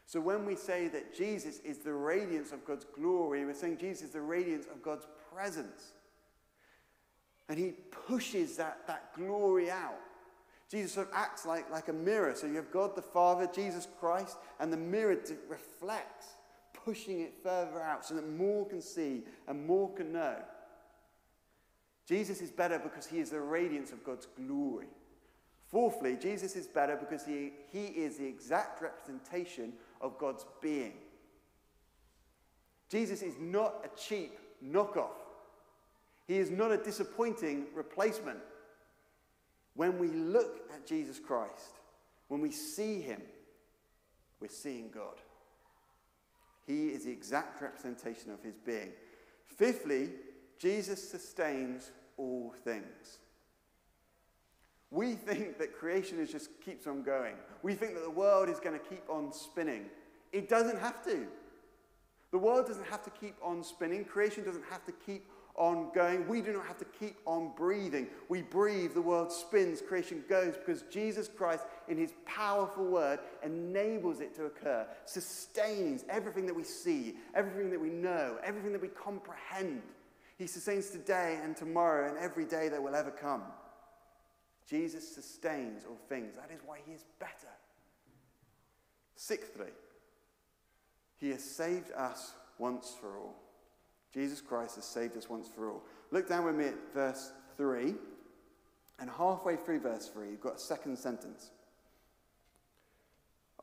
So 0.05 0.21
when 0.21 0.45
we 0.45 0.55
say 0.55 0.87
that 0.87 1.13
Jesus 1.13 1.59
is 1.59 1.79
the 1.79 1.93
radiance 1.93 2.51
of 2.51 2.65
God's 2.65 2.85
glory, 2.85 3.45
we're 3.45 3.53
saying 3.53 3.77
Jesus 3.77 4.07
is 4.07 4.13
the 4.13 4.21
radiance 4.21 4.65
of 4.71 4.81
God's 4.81 5.05
presence. 5.33 5.91
And 7.49 7.59
he 7.59 7.73
pushes 8.07 8.57
that, 8.57 8.87
that 8.87 9.13
glory 9.15 9.69
out. 9.69 9.99
Jesus 10.69 10.91
sort 10.91 11.07
of 11.07 11.13
acts 11.13 11.45
like, 11.45 11.69
like 11.71 11.87
a 11.87 11.93
mirror. 11.93 12.33
So 12.35 12.47
you 12.47 12.55
have 12.55 12.71
God 12.71 12.95
the 12.95 13.01
Father, 13.01 13.49
Jesus 13.53 13.87
Christ, 13.99 14.37
and 14.59 14.71
the 14.71 14.77
mirror 14.77 15.17
reflects 15.47 16.27
pushing 16.73 17.21
it 17.21 17.33
further 17.43 17.81
out 17.81 18.05
so 18.05 18.15
that 18.15 18.29
more 18.29 18.65
can 18.67 18.81
see 18.81 19.23
and 19.47 19.65
more 19.65 19.93
can 19.93 20.11
know. 20.11 20.35
Jesus 22.07 22.41
is 22.41 22.49
better 22.49 22.79
because 22.79 23.05
he 23.05 23.19
is 23.19 23.29
the 23.29 23.39
radiance 23.39 23.91
of 23.91 24.03
God's 24.03 24.27
glory. 24.37 24.87
Fourthly, 25.69 26.15
Jesus 26.15 26.55
is 26.55 26.65
better 26.65 26.95
because 26.95 27.25
he, 27.25 27.51
he 27.71 27.87
is 27.87 28.17
the 28.17 28.25
exact 28.25 28.81
representation 28.81 29.73
of 29.99 30.17
God's 30.17 30.45
being. 30.61 30.93
Jesus 32.89 33.21
is 33.21 33.35
not 33.37 33.85
a 33.85 33.99
cheap 33.99 34.39
knockoff. 34.65 35.11
He 36.25 36.37
is 36.37 36.49
not 36.49 36.71
a 36.71 36.77
disappointing 36.77 37.65
replacement. 37.75 38.39
When 39.77 39.99
we 39.99 40.07
look 40.07 40.69
at 40.73 40.87
Jesus 40.87 41.19
Christ, 41.19 41.77
when 42.27 42.41
we 42.41 42.51
see 42.51 42.99
him, 42.99 43.21
we're 44.41 44.49
seeing 44.49 44.89
God. 44.89 45.21
He 46.65 46.87
is 46.87 47.05
the 47.05 47.11
exact 47.11 47.61
representation 47.61 48.31
of 48.31 48.41
his 48.41 48.57
being. 48.57 48.91
Fifthly, 49.45 50.09
Jesus 50.57 51.09
sustains 51.09 51.91
all 52.17 52.53
things. 52.63 53.19
We 54.89 55.13
think 55.13 55.59
that 55.59 55.77
creation 55.77 56.19
is 56.19 56.31
just 56.31 56.49
keeps 56.65 56.87
on 56.87 57.03
going. 57.03 57.35
We 57.61 57.75
think 57.75 57.93
that 57.93 58.03
the 58.03 58.09
world 58.09 58.49
is 58.49 58.59
going 58.59 58.79
to 58.79 58.85
keep 58.85 59.07
on 59.07 59.31
spinning. 59.31 59.85
It 60.31 60.49
doesn't 60.49 60.79
have 60.79 61.03
to. 61.05 61.27
The 62.31 62.37
world 62.39 62.65
doesn't 62.65 62.87
have 62.87 63.03
to 63.03 63.11
keep 63.11 63.35
on 63.43 63.63
spinning. 63.63 64.05
Creation 64.05 64.43
doesn't 64.43 64.65
have 64.71 64.83
to 64.85 64.91
keep 64.91 65.27
on 65.57 65.89
going. 65.93 66.27
We 66.27 66.41
do 66.41 66.53
not 66.53 66.65
have 66.67 66.77
to 66.77 66.85
keep 66.85 67.17
on 67.25 67.51
breathing. 67.57 68.07
We 68.29 68.43
breathe, 68.43 68.93
the 68.93 69.01
world 69.01 69.31
spins, 69.31 69.81
creation 69.81 70.23
goes 70.29 70.55
because 70.55 70.83
Jesus 70.83 71.27
Christ, 71.27 71.65
in 71.87 71.97
his 71.97 72.13
powerful 72.25 72.85
word, 72.85 73.19
enables 73.43 74.21
it 74.21 74.35
to 74.35 74.45
occur, 74.45 74.87
sustains 75.05 76.05
everything 76.09 76.45
that 76.45 76.55
we 76.55 76.63
see, 76.63 77.15
everything 77.33 77.71
that 77.71 77.81
we 77.81 77.89
know, 77.89 78.37
everything 78.43 78.71
that 78.71 78.81
we 78.81 78.89
comprehend. 78.89 79.81
He 80.37 80.45
sustains 80.45 80.91
today 80.91 81.39
and 81.43 81.57
tomorrow 81.57 82.07
and 82.07 82.17
every 82.19 82.45
day 82.45 82.69
that 82.69 82.81
will 82.81 82.95
ever 82.95 83.11
come. 83.11 83.41
Jesus 84.69 85.07
sustains 85.15 85.83
all 85.89 85.99
things. 86.07 86.35
That 86.35 86.51
is 86.53 86.61
why 86.65 86.79
he 86.85 86.91
is 86.91 87.03
better. 87.19 87.31
Sixthly, 89.15 89.71
he 91.15 91.31
has 91.31 91.43
saved 91.43 91.91
us 91.93 92.33
once 92.59 92.93
for 92.99 93.17
all. 93.17 93.46
Jesus 94.13 94.41
Christ 94.41 94.75
has 94.75 94.85
saved 94.85 95.17
us 95.17 95.29
once 95.29 95.47
for 95.47 95.69
all. 95.69 95.83
Look 96.11 96.27
down 96.29 96.45
with 96.45 96.55
me 96.55 96.65
at 96.65 96.93
verse 96.93 97.31
3. 97.57 97.95
And 98.99 99.09
halfway 99.09 99.55
through 99.55 99.81
verse 99.81 100.07
3, 100.07 100.29
you've 100.29 100.41
got 100.41 100.55
a 100.55 100.59
second 100.59 100.97
sentence. 100.97 101.51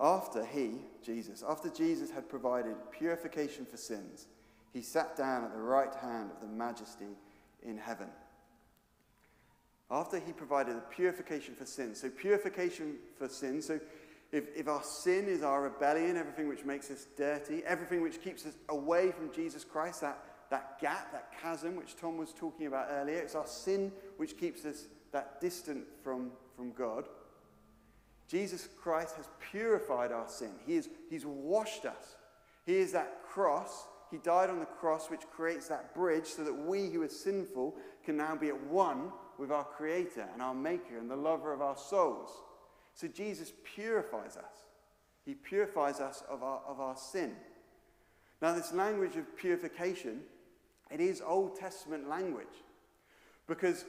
After 0.00 0.44
he, 0.44 0.78
Jesus, 1.04 1.42
after 1.48 1.68
Jesus 1.68 2.10
had 2.10 2.28
provided 2.28 2.74
purification 2.90 3.64
for 3.64 3.76
sins, 3.76 4.26
he 4.72 4.82
sat 4.82 5.16
down 5.16 5.44
at 5.44 5.52
the 5.52 5.60
right 5.60 5.94
hand 5.94 6.30
of 6.30 6.40
the 6.40 6.46
majesty 6.46 7.16
in 7.62 7.78
heaven. 7.78 8.08
After 9.90 10.18
he 10.18 10.32
provided 10.32 10.76
the 10.76 10.80
purification 10.80 11.54
for 11.54 11.66
sin. 11.66 11.94
So, 11.94 12.10
purification 12.10 12.96
for 13.16 13.28
sin. 13.28 13.62
So, 13.62 13.78
if, 14.32 14.48
if 14.56 14.66
our 14.66 14.82
sin 14.82 15.28
is 15.28 15.42
our 15.42 15.62
rebellion, 15.62 16.16
everything 16.16 16.48
which 16.48 16.64
makes 16.64 16.90
us 16.90 17.06
dirty, 17.16 17.62
everything 17.64 18.02
which 18.02 18.20
keeps 18.20 18.46
us 18.46 18.54
away 18.68 19.12
from 19.12 19.32
Jesus 19.32 19.62
Christ, 19.62 20.00
that, 20.00 20.18
that 20.54 20.80
gap, 20.80 21.10
that 21.10 21.32
chasm 21.42 21.74
which 21.74 21.96
Tom 21.96 22.16
was 22.16 22.32
talking 22.32 22.68
about 22.68 22.86
earlier, 22.88 23.18
it's 23.18 23.34
our 23.34 23.46
sin 23.46 23.90
which 24.18 24.38
keeps 24.38 24.64
us 24.64 24.86
that 25.10 25.40
distant 25.40 25.84
from, 26.04 26.30
from 26.54 26.70
God. 26.70 27.06
Jesus 28.28 28.68
Christ 28.80 29.16
has 29.16 29.28
purified 29.50 30.12
our 30.12 30.28
sin. 30.28 30.52
He 30.64 30.76
is, 30.76 30.88
he's 31.10 31.26
washed 31.26 31.86
us. 31.86 32.14
He 32.66 32.76
is 32.76 32.92
that 32.92 33.24
cross. 33.28 33.88
He 34.12 34.18
died 34.18 34.48
on 34.48 34.60
the 34.60 34.64
cross, 34.64 35.10
which 35.10 35.22
creates 35.34 35.66
that 35.68 35.92
bridge 35.92 36.26
so 36.26 36.44
that 36.44 36.54
we 36.54 36.88
who 36.88 37.02
are 37.02 37.08
sinful 37.08 37.74
can 38.04 38.16
now 38.16 38.36
be 38.36 38.48
at 38.48 38.66
one 38.66 39.10
with 39.40 39.50
our 39.50 39.64
Creator 39.64 40.28
and 40.32 40.40
our 40.40 40.54
Maker 40.54 40.98
and 40.98 41.10
the 41.10 41.16
lover 41.16 41.52
of 41.52 41.62
our 41.62 41.76
souls. 41.76 42.30
So 42.94 43.08
Jesus 43.08 43.52
purifies 43.74 44.36
us. 44.36 44.68
He 45.26 45.34
purifies 45.34 45.98
us 45.98 46.22
of 46.30 46.44
our, 46.44 46.60
of 46.68 46.78
our 46.78 46.96
sin. 46.96 47.34
Now, 48.40 48.54
this 48.54 48.72
language 48.72 49.16
of 49.16 49.36
purification, 49.36 50.20
it 50.90 51.00
is 51.00 51.22
Old 51.24 51.56
Testament 51.56 52.08
language. 52.08 52.46
Because 53.46 53.84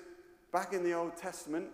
back 0.51 0.73
in 0.73 0.83
the 0.83 0.93
Old 0.93 1.15
Testament, 1.15 1.67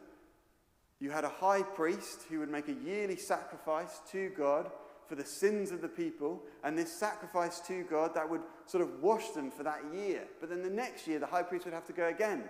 you 1.00 1.10
had 1.12 1.24
a 1.24 1.30
high 1.30 1.64
priest 1.64 2.24
who 2.30 2.40
would 2.40 2.50
make 2.50 2.68
a 2.68 2.74
yearly 2.74 3.16
sacrifice 3.16 4.02
to 4.12 4.30
God 4.30 4.72
for 5.08 5.16
the 5.16 5.26
sins 5.26 5.72
of 5.72 5.82
the 5.82 5.90
people, 5.90 6.42
and 6.64 6.78
this 6.78 6.92
sacrifice 6.92 7.60
to 7.62 7.84
God 7.84 8.14
that 8.16 8.30
would 8.30 8.42
sort 8.66 8.82
of 8.82 9.02
wash 9.02 9.30
them 9.32 9.52
for 9.52 9.64
that 9.64 9.82
year. 9.94 10.24
But 10.40 10.50
then 10.50 10.64
the 10.64 10.70
next 10.70 11.06
year, 11.06 11.20
the 11.20 11.26
high 11.26 11.44
priest 11.44 11.66
would 11.66 11.74
have 11.74 11.88
to 11.88 11.94
go 11.94 12.08
again 12.08 12.44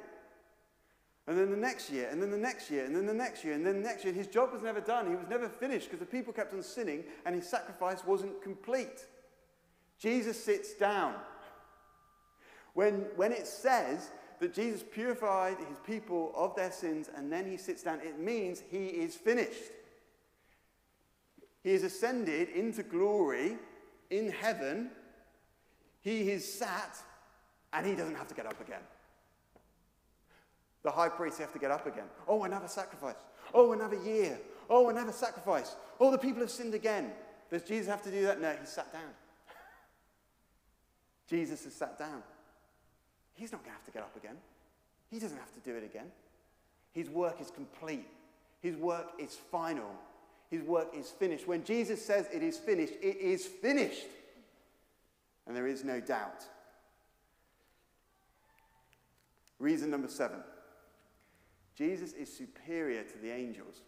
and 1.27 1.37
then 1.37 1.51
the 1.51 1.57
next 1.57 1.89
year, 1.89 2.09
and 2.11 2.21
then 2.21 2.31
the 2.31 2.37
next 2.37 2.71
year, 2.71 2.83
and 2.83 2.95
then 2.95 3.05
the 3.05 3.13
next 3.13 3.43
year, 3.45 3.53
and 3.53 3.65
then 3.65 3.81
the 3.81 3.87
next 3.87 4.03
year. 4.03 4.13
His 4.13 4.27
job 4.27 4.51
was 4.51 4.63
never 4.63 4.81
done. 4.81 5.07
He 5.07 5.15
was 5.15 5.27
never 5.29 5.47
finished 5.47 5.85
because 5.85 5.99
the 5.99 6.05
people 6.05 6.33
kept 6.33 6.53
on 6.53 6.63
sinning 6.63 7.03
and 7.25 7.35
his 7.35 7.47
sacrifice 7.47 8.03
wasn't 8.03 8.41
complete. 8.41 9.05
Jesus 9.99 10.43
sits 10.43 10.73
down. 10.73 11.13
When, 12.73 13.05
when 13.15 13.31
it 13.31 13.47
says 13.47 14.09
that 14.39 14.53
Jesus 14.53 14.83
purified 14.83 15.57
his 15.57 15.77
people 15.85 16.31
of 16.35 16.55
their 16.55 16.71
sins 16.71 17.09
and 17.15 17.31
then 17.31 17.49
he 17.49 17.57
sits 17.57 17.83
down, 17.83 17.99
it 17.99 18.19
means 18.19 18.63
he 18.71 18.87
is 18.87 19.15
finished. 19.15 19.71
He 21.63 21.71
is 21.71 21.83
ascended 21.83 22.49
into 22.49 22.83
glory 22.83 23.57
in 24.09 24.31
heaven. 24.31 24.89
He 26.01 26.31
is 26.31 26.51
sat 26.51 26.97
and 27.73 27.85
he 27.85 27.93
doesn't 27.93 28.15
have 28.15 28.27
to 28.27 28.33
get 28.33 28.45
up 28.45 28.59
again. 28.59 28.81
The 30.83 30.91
high 30.91 31.09
priests 31.09 31.39
have 31.39 31.53
to 31.53 31.59
get 31.59 31.69
up 31.69 31.85
again. 31.85 32.07
Oh, 32.27 32.43
another 32.43 32.67
sacrifice. 32.67 33.15
Oh, 33.53 33.73
another 33.73 34.01
year. 34.03 34.39
Oh, 34.69 34.89
another 34.89 35.11
sacrifice. 35.11 35.75
Oh, 35.99 36.09
the 36.09 36.17
people 36.17 36.41
have 36.41 36.49
sinned 36.49 36.73
again. 36.73 37.11
Does 37.51 37.63
Jesus 37.63 37.87
have 37.87 38.01
to 38.03 38.11
do 38.11 38.23
that? 38.23 38.41
No, 38.41 38.55
he 38.59 38.65
sat 38.65 38.91
down. 38.91 39.01
Jesus 41.29 41.63
has 41.65 41.73
sat 41.73 41.99
down. 41.99 42.23
He's 43.33 43.51
not 43.51 43.63
going 43.63 43.71
to 43.71 43.77
have 43.77 43.85
to 43.85 43.91
get 43.91 44.03
up 44.03 44.15
again. 44.15 44.35
He 45.09 45.19
doesn't 45.19 45.37
have 45.37 45.53
to 45.53 45.59
do 45.59 45.75
it 45.75 45.83
again. 45.83 46.07
His 46.93 47.09
work 47.09 47.39
is 47.39 47.49
complete. 47.51 48.07
His 48.61 48.75
work 48.75 49.11
is 49.19 49.35
final. 49.35 49.91
His 50.49 50.61
work 50.63 50.89
is 50.93 51.09
finished. 51.09 51.47
When 51.47 51.63
Jesus 51.63 52.03
says 52.03 52.27
it 52.31 52.43
is 52.43 52.57
finished, 52.57 52.93
it 53.01 53.17
is 53.17 53.45
finished. 53.45 54.07
And 55.47 55.55
there 55.55 55.67
is 55.67 55.83
no 55.83 55.99
doubt. 55.99 56.43
Reason 59.59 59.89
number 59.89 60.07
seven 60.07 60.39
Jesus 61.77 62.13
is 62.13 62.31
superior 62.31 63.03
to 63.03 63.17
the 63.19 63.31
angels. 63.31 63.81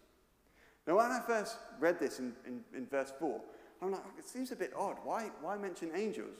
Now, 0.86 0.96
when 0.96 1.06
I 1.06 1.20
first 1.20 1.56
read 1.80 1.98
this 1.98 2.18
in, 2.18 2.32
in, 2.46 2.60
in 2.76 2.86
verse 2.86 3.12
4, 3.18 3.40
I'm 3.80 3.92
like, 3.92 4.02
it 4.18 4.26
seems 4.26 4.52
a 4.52 4.56
bit 4.56 4.72
odd. 4.76 4.96
Why, 5.02 5.30
why 5.40 5.56
mention 5.56 5.90
angels? 5.94 6.36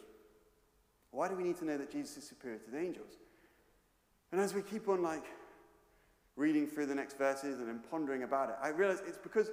Why 1.15 1.29
do 1.29 1.37
we 1.37 1.45
need 1.45 1.57
to 1.59 1.65
know 1.65 1.79
that 1.79 1.93
Jesus 1.93 2.17
is 2.17 2.29
superior 2.29 2.59
to 2.59 2.71
the 2.73 2.79
angels? 2.79 3.13
And 4.33 4.41
as 4.41 4.53
we 4.53 4.63
keep 4.63 4.89
on 4.89 5.01
like 5.01 5.25
reading 6.35 6.67
through 6.67 6.87
the 6.87 6.95
next 6.95 7.17
verses 7.17 7.61
and 7.61 7.69
then 7.69 7.81
pondering 7.89 8.25
about 8.25 8.49
it, 8.49 8.57
I 8.61 8.69
realize 8.71 9.01
it's 9.07 9.17
because 9.17 9.51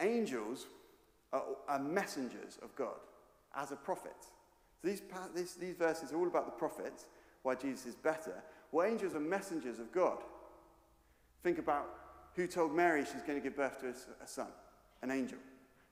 angels 0.00 0.66
are, 1.32 1.42
are 1.68 1.78
messengers 1.78 2.58
of 2.62 2.76
God 2.76 3.00
as 3.56 3.72
a 3.72 3.76
prophet. 3.76 4.16
So 4.82 4.88
these, 4.88 5.00
these, 5.34 5.54
these 5.54 5.74
verses 5.74 6.12
are 6.12 6.16
all 6.16 6.26
about 6.26 6.44
the 6.44 6.52
prophets, 6.52 7.06
why 7.42 7.54
Jesus 7.54 7.86
is 7.86 7.94
better. 7.94 8.42
Well, 8.70 8.86
angels 8.86 9.14
are 9.14 9.20
messengers 9.20 9.78
of 9.78 9.90
God. 9.90 10.18
Think 11.42 11.58
about 11.58 11.88
who 12.34 12.46
told 12.46 12.74
Mary 12.74 13.04
she's 13.04 13.22
going 13.22 13.38
to 13.38 13.40
give 13.40 13.56
birth 13.56 13.80
to 13.80 13.86
a, 13.86 14.24
a 14.24 14.26
son? 14.26 14.48
An 15.00 15.10
angel. 15.10 15.38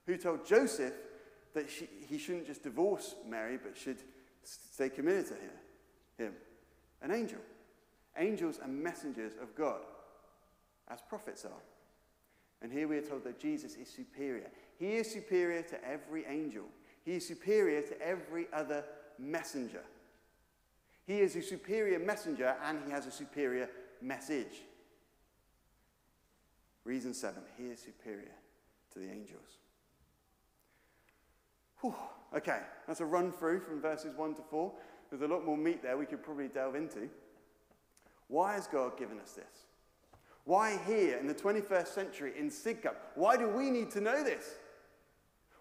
Who 0.07 0.19
told 0.19 0.45
Joseph 0.45 0.95
that 1.55 1.71
she, 1.71 1.89
he 2.07 2.19
shouldn't 2.19 2.47
just 2.47 2.63
divorce 2.63 3.15
Mary, 3.27 3.59
but 3.63 3.77
should 3.79 3.99
stay 4.45 4.89
committed 4.89 5.27
to 5.27 5.35
him? 5.35 5.51
him? 6.19 6.33
An 7.03 7.11
angel. 7.11 7.39
Angels 8.17 8.59
are 8.63 8.69
messengers 8.69 9.33
of 9.41 9.55
God, 9.55 9.81
as 10.89 11.01
prophets 11.01 11.45
are. 11.45 11.63
And 12.61 12.71
here 12.71 12.87
we 12.87 12.97
are 12.97 13.03
told 13.03 13.25
that 13.25 13.41
Jesus 13.41 13.75
is 13.75 13.89
superior. 13.89 14.49
He 14.79 14.97
is 14.97 15.11
superior 15.11 15.63
to 15.63 15.85
every 15.85 16.25
angel, 16.27 16.65
he 17.05 17.13
is 17.15 17.27
superior 17.27 17.83
to 17.83 18.01
every 18.01 18.47
other 18.53 18.85
messenger. 19.19 19.83
He 21.05 21.19
is 21.19 21.35
a 21.35 21.43
superior 21.43 21.99
messenger 21.99 22.55
and 22.65 22.79
he 22.85 22.93
has 22.93 23.07
a 23.07 23.11
superior 23.11 23.69
message. 24.01 24.63
Reason 26.85 27.13
seven, 27.13 27.43
he 27.57 27.65
is 27.65 27.81
superior 27.81 28.33
to 28.93 28.99
the 29.01 29.11
angels. 29.11 29.59
Whew. 31.83 31.95
Okay, 32.35 32.61
that's 32.87 33.01
a 33.01 33.05
run 33.05 33.31
through 33.31 33.61
from 33.61 33.81
verses 33.81 34.17
1 34.17 34.35
to 34.37 34.43
4. 34.43 34.73
There's 35.11 35.23
a 35.23 35.29
lot 35.29 35.45
more 35.45 35.59
meat 35.59 35.83
there 35.83 35.99
we 35.99 36.07
could 36.07 36.23
probably 36.23 36.49
delve 36.49 36.75
into. 36.75 37.11
Why 38.29 38.55
has 38.55 38.67
God 38.67 38.97
given 38.97 39.21
us 39.21 39.33
this? 39.33 39.67
Why 40.45 40.79
here 40.87 41.19
in 41.19 41.27
the 41.27 41.35
21st 41.35 41.89
century 41.89 42.33
in 42.39 42.51
Sidcup? 42.51 42.95
Why 43.15 43.37
do 43.37 43.49
we 43.49 43.71
need 43.71 43.91
to 43.91 44.01
know 44.01 44.25
this? 44.25 44.55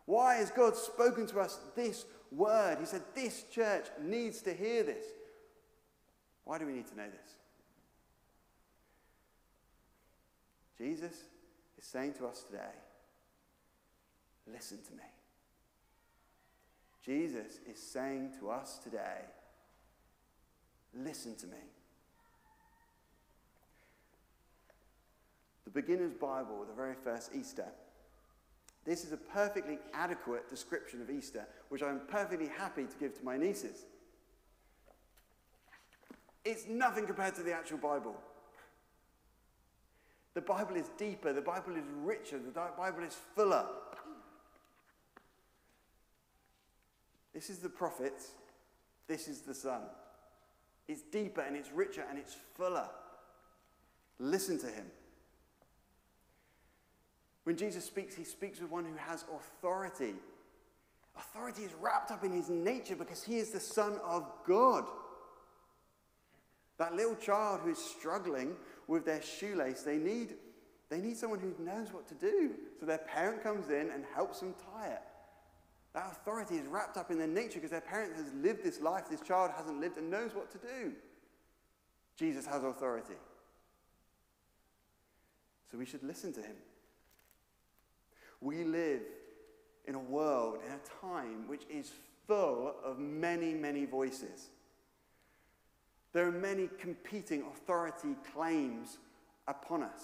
Why 0.05 0.35
has 0.35 0.49
God 0.51 0.75
spoken 0.75 1.27
to 1.27 1.39
us 1.41 1.59
this 1.75 2.05
word? 2.31 2.77
He 2.79 2.85
said, 2.85 3.01
This 3.13 3.43
church 3.51 3.87
needs 4.01 4.41
to 4.43 4.53
hear 4.53 4.83
this. 4.83 5.05
Why 6.45 6.57
do 6.57 6.65
we 6.65 6.73
need 6.73 6.87
to 6.87 6.97
know 6.97 7.09
this? 7.09 7.35
Jesus 10.77 11.13
is 11.77 11.85
saying 11.85 12.13
to 12.13 12.25
us 12.25 12.43
today, 12.43 12.73
listen 14.51 14.79
to 14.87 14.93
me. 14.93 15.03
Jesus 17.03 17.59
is 17.69 17.81
saying 17.81 18.31
to 18.39 18.49
us 18.49 18.77
today, 18.77 19.21
listen 20.93 21.35
to 21.37 21.47
me. 21.47 21.57
The 25.65 25.71
Beginner's 25.71 26.13
Bible, 26.13 26.65
the 26.67 26.75
very 26.75 26.95
first 26.95 27.31
Easter, 27.33 27.67
this 28.85 29.03
is 29.05 29.11
a 29.11 29.17
perfectly 29.17 29.77
adequate 29.93 30.49
description 30.49 31.01
of 31.01 31.09
Easter, 31.09 31.47
which 31.69 31.83
I'm 31.83 32.01
perfectly 32.07 32.47
happy 32.47 32.85
to 32.85 32.97
give 32.99 33.17
to 33.19 33.23
my 33.23 33.37
nieces. 33.37 33.85
It's 36.43 36.65
nothing 36.67 37.05
compared 37.05 37.35
to 37.35 37.43
the 37.43 37.53
actual 37.53 37.77
Bible. 37.77 38.15
The 40.33 40.41
Bible 40.41 40.75
is 40.75 40.89
deeper, 40.97 41.33
the 41.33 41.41
Bible 41.41 41.75
is 41.75 41.83
richer, 42.03 42.39
the 42.39 42.51
Bible 42.51 43.03
is 43.03 43.15
fuller. 43.35 43.65
This 47.33 47.49
is 47.49 47.59
the 47.59 47.69
prophet. 47.69 48.13
this 49.07 49.27
is 49.27 49.41
the 49.41 49.53
Son. 49.53 49.81
It's 50.87 51.01
deeper 51.03 51.41
and 51.41 51.55
it's 51.55 51.71
richer 51.71 52.03
and 52.09 52.17
it's 52.19 52.35
fuller. 52.55 52.89
Listen 54.19 54.59
to 54.59 54.67
him. 54.67 54.85
When 57.43 57.57
Jesus 57.57 57.85
speaks, 57.85 58.15
he 58.15 58.23
speaks 58.23 58.59
with 58.59 58.69
one 58.69 58.85
who 58.85 58.95
has 58.95 59.25
authority. 59.33 60.13
Authority 61.17 61.63
is 61.63 61.71
wrapped 61.79 62.11
up 62.11 62.23
in 62.23 62.31
his 62.31 62.49
nature 62.49 62.95
because 62.95 63.23
he 63.23 63.37
is 63.37 63.51
the 63.51 63.59
Son 63.59 63.99
of 64.05 64.29
God. 64.45 64.85
That 66.77 66.95
little 66.95 67.15
child 67.15 67.61
who 67.63 67.71
is 67.71 67.77
struggling 67.77 68.55
with 68.87 69.05
their 69.05 69.21
shoelace, 69.21 69.83
they 69.83 69.97
need, 69.97 70.35
they 70.89 70.99
need 70.99 71.17
someone 71.17 71.39
who 71.39 71.53
knows 71.63 71.91
what 71.91 72.07
to 72.09 72.15
do. 72.15 72.51
So 72.79 72.85
their 72.85 72.97
parent 72.99 73.43
comes 73.43 73.69
in 73.69 73.89
and 73.91 74.03
helps 74.13 74.39
them 74.39 74.53
tie 74.73 74.87
it. 74.87 75.01
That 75.93 76.11
authority 76.11 76.55
is 76.55 76.67
wrapped 76.67 76.97
up 76.97 77.11
in 77.11 77.17
their 77.17 77.27
nature 77.27 77.55
because 77.55 77.71
their 77.71 77.81
parent 77.81 78.15
has 78.15 78.31
lived 78.33 78.63
this 78.63 78.79
life 78.79 79.09
this 79.09 79.21
child 79.21 79.51
hasn't 79.55 79.79
lived 79.79 79.97
and 79.97 80.09
knows 80.09 80.33
what 80.33 80.49
to 80.51 80.57
do. 80.57 80.93
Jesus 82.17 82.45
has 82.45 82.63
authority. 82.63 83.15
So 85.69 85.77
we 85.77 85.85
should 85.85 86.03
listen 86.03 86.33
to 86.33 86.41
him. 86.41 86.55
We 88.39 88.63
live 88.63 89.01
in 89.85 89.95
a 89.95 89.99
world, 89.99 90.59
in 90.65 90.71
a 90.71 90.79
time 91.01 91.47
which 91.47 91.63
is 91.69 91.91
full 92.27 92.75
of 92.83 92.99
many, 92.99 93.53
many 93.53 93.85
voices. 93.85 94.49
There 96.13 96.27
are 96.27 96.31
many 96.31 96.69
competing 96.79 97.43
authority 97.43 98.15
claims 98.33 98.97
upon 99.47 99.83
us. 99.83 100.03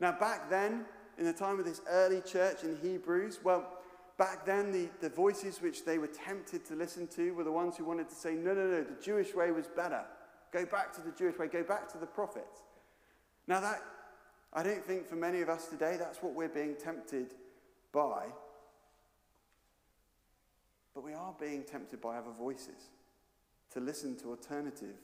Now, 0.00 0.12
back 0.12 0.48
then, 0.48 0.86
in 1.18 1.26
the 1.26 1.32
time 1.32 1.58
of 1.58 1.66
this 1.66 1.82
early 1.88 2.22
church 2.22 2.64
in 2.64 2.78
Hebrews, 2.82 3.40
well, 3.44 3.79
back 4.20 4.44
then 4.44 4.70
the, 4.70 4.86
the 5.00 5.08
voices 5.08 5.62
which 5.62 5.86
they 5.86 5.96
were 5.96 6.06
tempted 6.06 6.62
to 6.66 6.74
listen 6.74 7.06
to 7.06 7.32
were 7.32 7.42
the 7.42 7.50
ones 7.50 7.78
who 7.78 7.86
wanted 7.86 8.06
to 8.06 8.14
say, 8.14 8.34
no, 8.34 8.52
no, 8.52 8.66
no, 8.66 8.84
the 8.84 9.02
Jewish 9.02 9.34
way 9.34 9.50
was 9.50 9.66
better. 9.66 10.04
Go 10.52 10.66
back 10.66 10.92
to 10.96 11.00
the 11.00 11.10
Jewish 11.10 11.38
way, 11.38 11.46
go 11.46 11.62
back 11.62 11.90
to 11.92 11.96
the 11.96 12.04
prophets. 12.04 12.60
Now, 13.46 13.60
that, 13.60 13.82
I 14.52 14.62
don't 14.62 14.84
think 14.84 15.08
for 15.08 15.16
many 15.16 15.40
of 15.40 15.48
us 15.48 15.68
today, 15.68 15.96
that's 15.98 16.22
what 16.22 16.34
we're 16.34 16.50
being 16.50 16.76
tempted 16.76 17.32
by. 17.92 18.26
But 20.94 21.02
we 21.02 21.14
are 21.14 21.34
being 21.40 21.62
tempted 21.62 22.02
by 22.02 22.18
other 22.18 22.32
voices 22.38 22.90
to 23.72 23.80
listen 23.80 24.16
to 24.18 24.28
alternative 24.28 24.96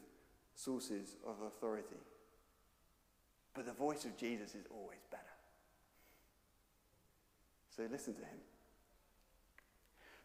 sources 0.55 1.17
of 1.27 1.37
authority. 1.41 1.97
But 3.55 3.65
the 3.65 3.73
voice 3.73 4.05
of 4.05 4.15
Jesus 4.19 4.55
is 4.55 4.67
always 4.71 5.07
better. 5.11 5.23
So 7.75 7.85
listen 7.91 8.13
to 8.17 8.21
him. 8.21 8.41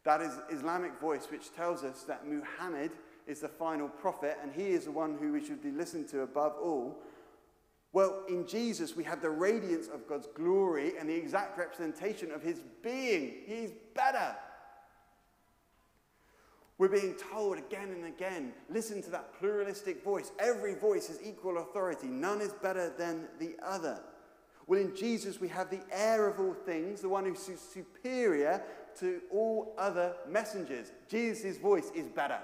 That 0.03 0.21
is 0.21 0.33
Islamic 0.49 0.99
voice 0.99 1.27
which 1.29 1.53
tells 1.53 1.83
us 1.83 2.03
that 2.03 2.27
Muhammad 2.27 2.91
is 3.27 3.41
the 3.41 3.47
final 3.47 3.87
prophet 3.87 4.37
and 4.41 4.51
he 4.51 4.69
is 4.69 4.85
the 4.85 4.91
one 4.91 5.17
who 5.19 5.31
we 5.31 5.45
should 5.45 5.61
be 5.61 5.71
listened 5.71 6.09
to 6.09 6.21
above 6.21 6.53
all. 6.61 6.97
Well, 7.93 8.23
in 8.29 8.47
Jesus, 8.47 8.95
we 8.95 9.03
have 9.03 9.21
the 9.21 9.29
radiance 9.29 9.87
of 9.87 10.07
God's 10.07 10.27
glory 10.33 10.93
and 10.97 11.09
the 11.09 11.15
exact 11.15 11.57
representation 11.57 12.31
of 12.31 12.41
his 12.41 12.61
being. 12.81 13.33
He's 13.45 13.71
better. 13.93 14.35
We're 16.77 16.87
being 16.87 17.15
told 17.15 17.59
again 17.59 17.89
and 17.91 18.05
again 18.05 18.53
listen 18.69 19.03
to 19.03 19.11
that 19.11 19.37
pluralistic 19.37 20.03
voice. 20.03 20.31
Every 20.39 20.73
voice 20.73 21.09
has 21.09 21.19
equal 21.23 21.59
authority, 21.59 22.07
none 22.07 22.41
is 22.41 22.53
better 22.53 22.91
than 22.97 23.27
the 23.39 23.55
other. 23.61 23.99
Well, 24.65 24.79
in 24.79 24.95
Jesus, 24.95 25.39
we 25.39 25.49
have 25.49 25.69
the 25.69 25.81
heir 25.91 26.27
of 26.27 26.39
all 26.39 26.53
things, 26.53 27.01
the 27.01 27.09
one 27.09 27.25
who's 27.25 27.39
superior 27.39 28.63
to 28.99 29.21
all 29.31 29.73
other 29.77 30.13
messengers. 30.27 30.91
Jesus' 31.07 31.57
voice 31.57 31.91
is 31.95 32.07
better. 32.07 32.39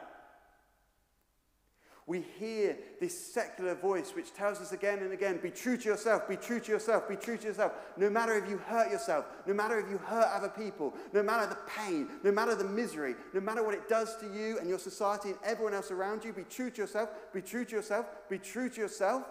We 2.07 2.23
hear 2.39 2.77
this 3.01 3.33
secular 3.33 3.75
voice 3.75 4.11
which 4.15 4.33
tells 4.33 4.61
us 4.61 4.71
again 4.71 4.99
and 4.99 5.11
again 5.11 5.41
be 5.43 5.51
true 5.51 5.75
to 5.75 5.89
yourself, 5.89 6.25
be 6.29 6.37
true 6.37 6.61
to 6.61 6.71
yourself, 6.71 7.09
be 7.09 7.17
true 7.17 7.35
to 7.35 7.47
yourself. 7.47 7.73
No 7.97 8.09
matter 8.09 8.33
if 8.37 8.49
you 8.49 8.57
hurt 8.59 8.89
yourself, 8.89 9.25
no 9.45 9.53
matter 9.53 9.77
if 9.77 9.89
you 9.89 9.97
hurt 9.97 10.25
other 10.33 10.47
people, 10.47 10.93
no 11.11 11.21
matter 11.21 11.47
the 11.47 11.57
pain, 11.69 12.07
no 12.23 12.31
matter 12.31 12.55
the 12.55 12.63
misery, 12.63 13.15
no 13.33 13.41
matter 13.41 13.61
what 13.61 13.73
it 13.73 13.89
does 13.89 14.15
to 14.21 14.25
you 14.33 14.57
and 14.57 14.69
your 14.69 14.79
society 14.79 15.31
and 15.31 15.37
everyone 15.43 15.73
else 15.73 15.91
around 15.91 16.23
you, 16.23 16.31
be 16.31 16.45
true 16.45 16.71
to 16.71 16.81
yourself, 16.81 17.09
be 17.33 17.41
true 17.41 17.65
to 17.65 17.75
yourself, 17.75 18.05
be 18.29 18.37
true 18.37 18.69
to 18.69 18.79
yourself. 18.79 19.23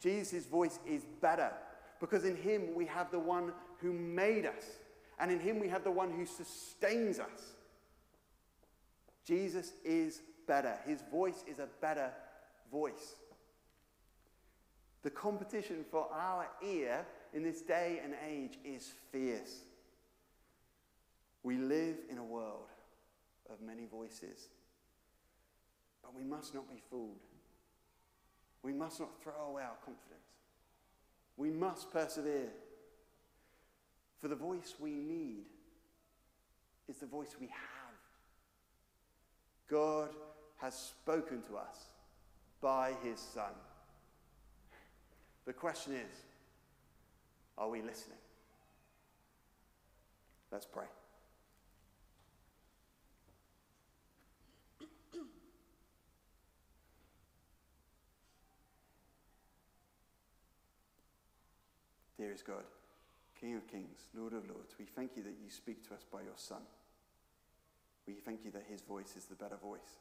Jesus' 0.00 0.46
voice 0.46 0.80
is 0.84 1.04
better 1.20 1.52
because 2.00 2.24
in 2.24 2.34
him 2.34 2.74
we 2.74 2.86
have 2.86 3.12
the 3.12 3.20
one 3.20 3.52
who 3.80 3.92
made 3.92 4.46
us, 4.46 4.64
and 5.20 5.30
in 5.30 5.40
him 5.40 5.58
we 5.58 5.68
have 5.68 5.84
the 5.84 5.90
one 5.90 6.10
who 6.10 6.26
sustains 6.26 7.18
us. 7.18 7.54
Jesus 9.24 9.72
is 9.84 10.22
better. 10.46 10.78
His 10.86 11.02
voice 11.10 11.44
is 11.46 11.58
a 11.58 11.68
better 11.80 12.10
voice. 12.70 13.16
The 15.02 15.10
competition 15.10 15.84
for 15.90 16.08
our 16.12 16.48
ear 16.66 17.06
in 17.32 17.42
this 17.42 17.60
day 17.60 18.00
and 18.02 18.14
age 18.28 18.58
is 18.64 18.92
fierce. 19.12 19.60
We 21.42 21.56
live 21.56 21.96
in 22.10 22.18
a 22.18 22.24
world 22.24 22.68
of 23.50 23.60
many 23.60 23.86
voices, 23.86 24.48
but 26.02 26.14
we 26.14 26.24
must 26.24 26.54
not 26.54 26.68
be 26.68 26.82
fooled. 26.90 27.20
We 28.62 28.72
must 28.72 28.98
not 28.98 29.22
throw 29.22 29.50
away 29.50 29.62
our 29.62 29.76
confidence. 29.84 30.18
We 31.36 31.50
must 31.50 31.92
persevere. 31.92 32.50
For 34.20 34.28
the 34.28 34.34
voice 34.34 34.74
we 34.80 34.90
need 34.90 35.44
is 36.88 36.96
the 36.98 37.06
voice 37.06 37.36
we 37.40 37.46
have. 37.46 37.54
God 39.70 40.10
has 40.56 40.74
spoken 40.74 41.42
to 41.42 41.56
us 41.56 41.76
by 42.60 42.94
his 43.02 43.20
Son. 43.20 43.52
The 45.46 45.52
question 45.52 45.92
is 45.94 46.14
are 47.56 47.68
we 47.68 47.82
listening? 47.82 48.18
Let's 50.50 50.66
pray. 50.66 50.84
Dearest 62.18 62.44
God, 62.44 62.64
King 63.40 63.54
of 63.54 63.66
kings, 63.68 64.08
Lord 64.14 64.32
of 64.32 64.48
lords, 64.48 64.74
we 64.78 64.84
thank 64.84 65.16
you 65.16 65.22
that 65.22 65.36
you 65.42 65.48
speak 65.48 65.86
to 65.88 65.94
us 65.94 66.04
by 66.10 66.22
your 66.22 66.36
Son. 66.36 66.62
We 68.06 68.14
thank 68.14 68.44
you 68.44 68.50
that 68.52 68.64
his 68.68 68.82
voice 68.82 69.14
is 69.16 69.26
the 69.26 69.36
better 69.36 69.56
voice. 69.56 70.00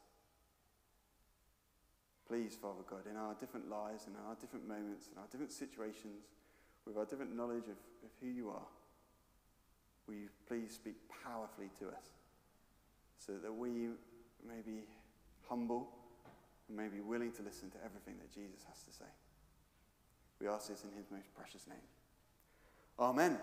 Please, 2.28 2.58
Father 2.60 2.84
God, 2.90 3.06
in 3.10 3.16
our 3.16 3.36
different 3.36 3.70
lives, 3.70 4.08
in 4.08 4.14
our 4.28 4.36
different 4.36 4.68
moments, 4.68 5.08
in 5.12 5.18
our 5.18 5.28
different 5.32 5.52
situations, 5.52 6.26
with 6.86 6.98
our 6.98 7.06
different 7.06 7.36
knowledge 7.36 7.66
of, 7.66 7.78
of 8.04 8.12
who 8.22 8.28
you 8.28 8.50
are, 8.50 8.68
will 10.08 10.16
you 10.16 10.30
please 10.48 10.74
speak 10.74 10.96
powerfully 11.24 11.70
to 11.80 11.88
us 11.88 12.16
so 13.18 13.34
that 13.44 13.54
we 13.54 13.90
may 14.48 14.62
be 14.66 14.84
humble 15.50 15.90
and 16.68 16.78
may 16.78 16.88
be 16.88 17.02
willing 17.02 17.32
to 17.34 17.44
listen 17.44 17.70
to 17.72 17.78
everything 17.84 18.16
that 18.20 18.32
Jesus 18.34 18.64
has 18.68 18.82
to 18.84 18.92
say. 18.92 19.12
We 20.40 20.48
ask 20.48 20.70
this 20.70 20.84
in 20.84 20.92
his 20.98 21.10
most 21.12 21.34
precious 21.36 21.68
name. 21.68 21.86
Amen. 23.00 23.38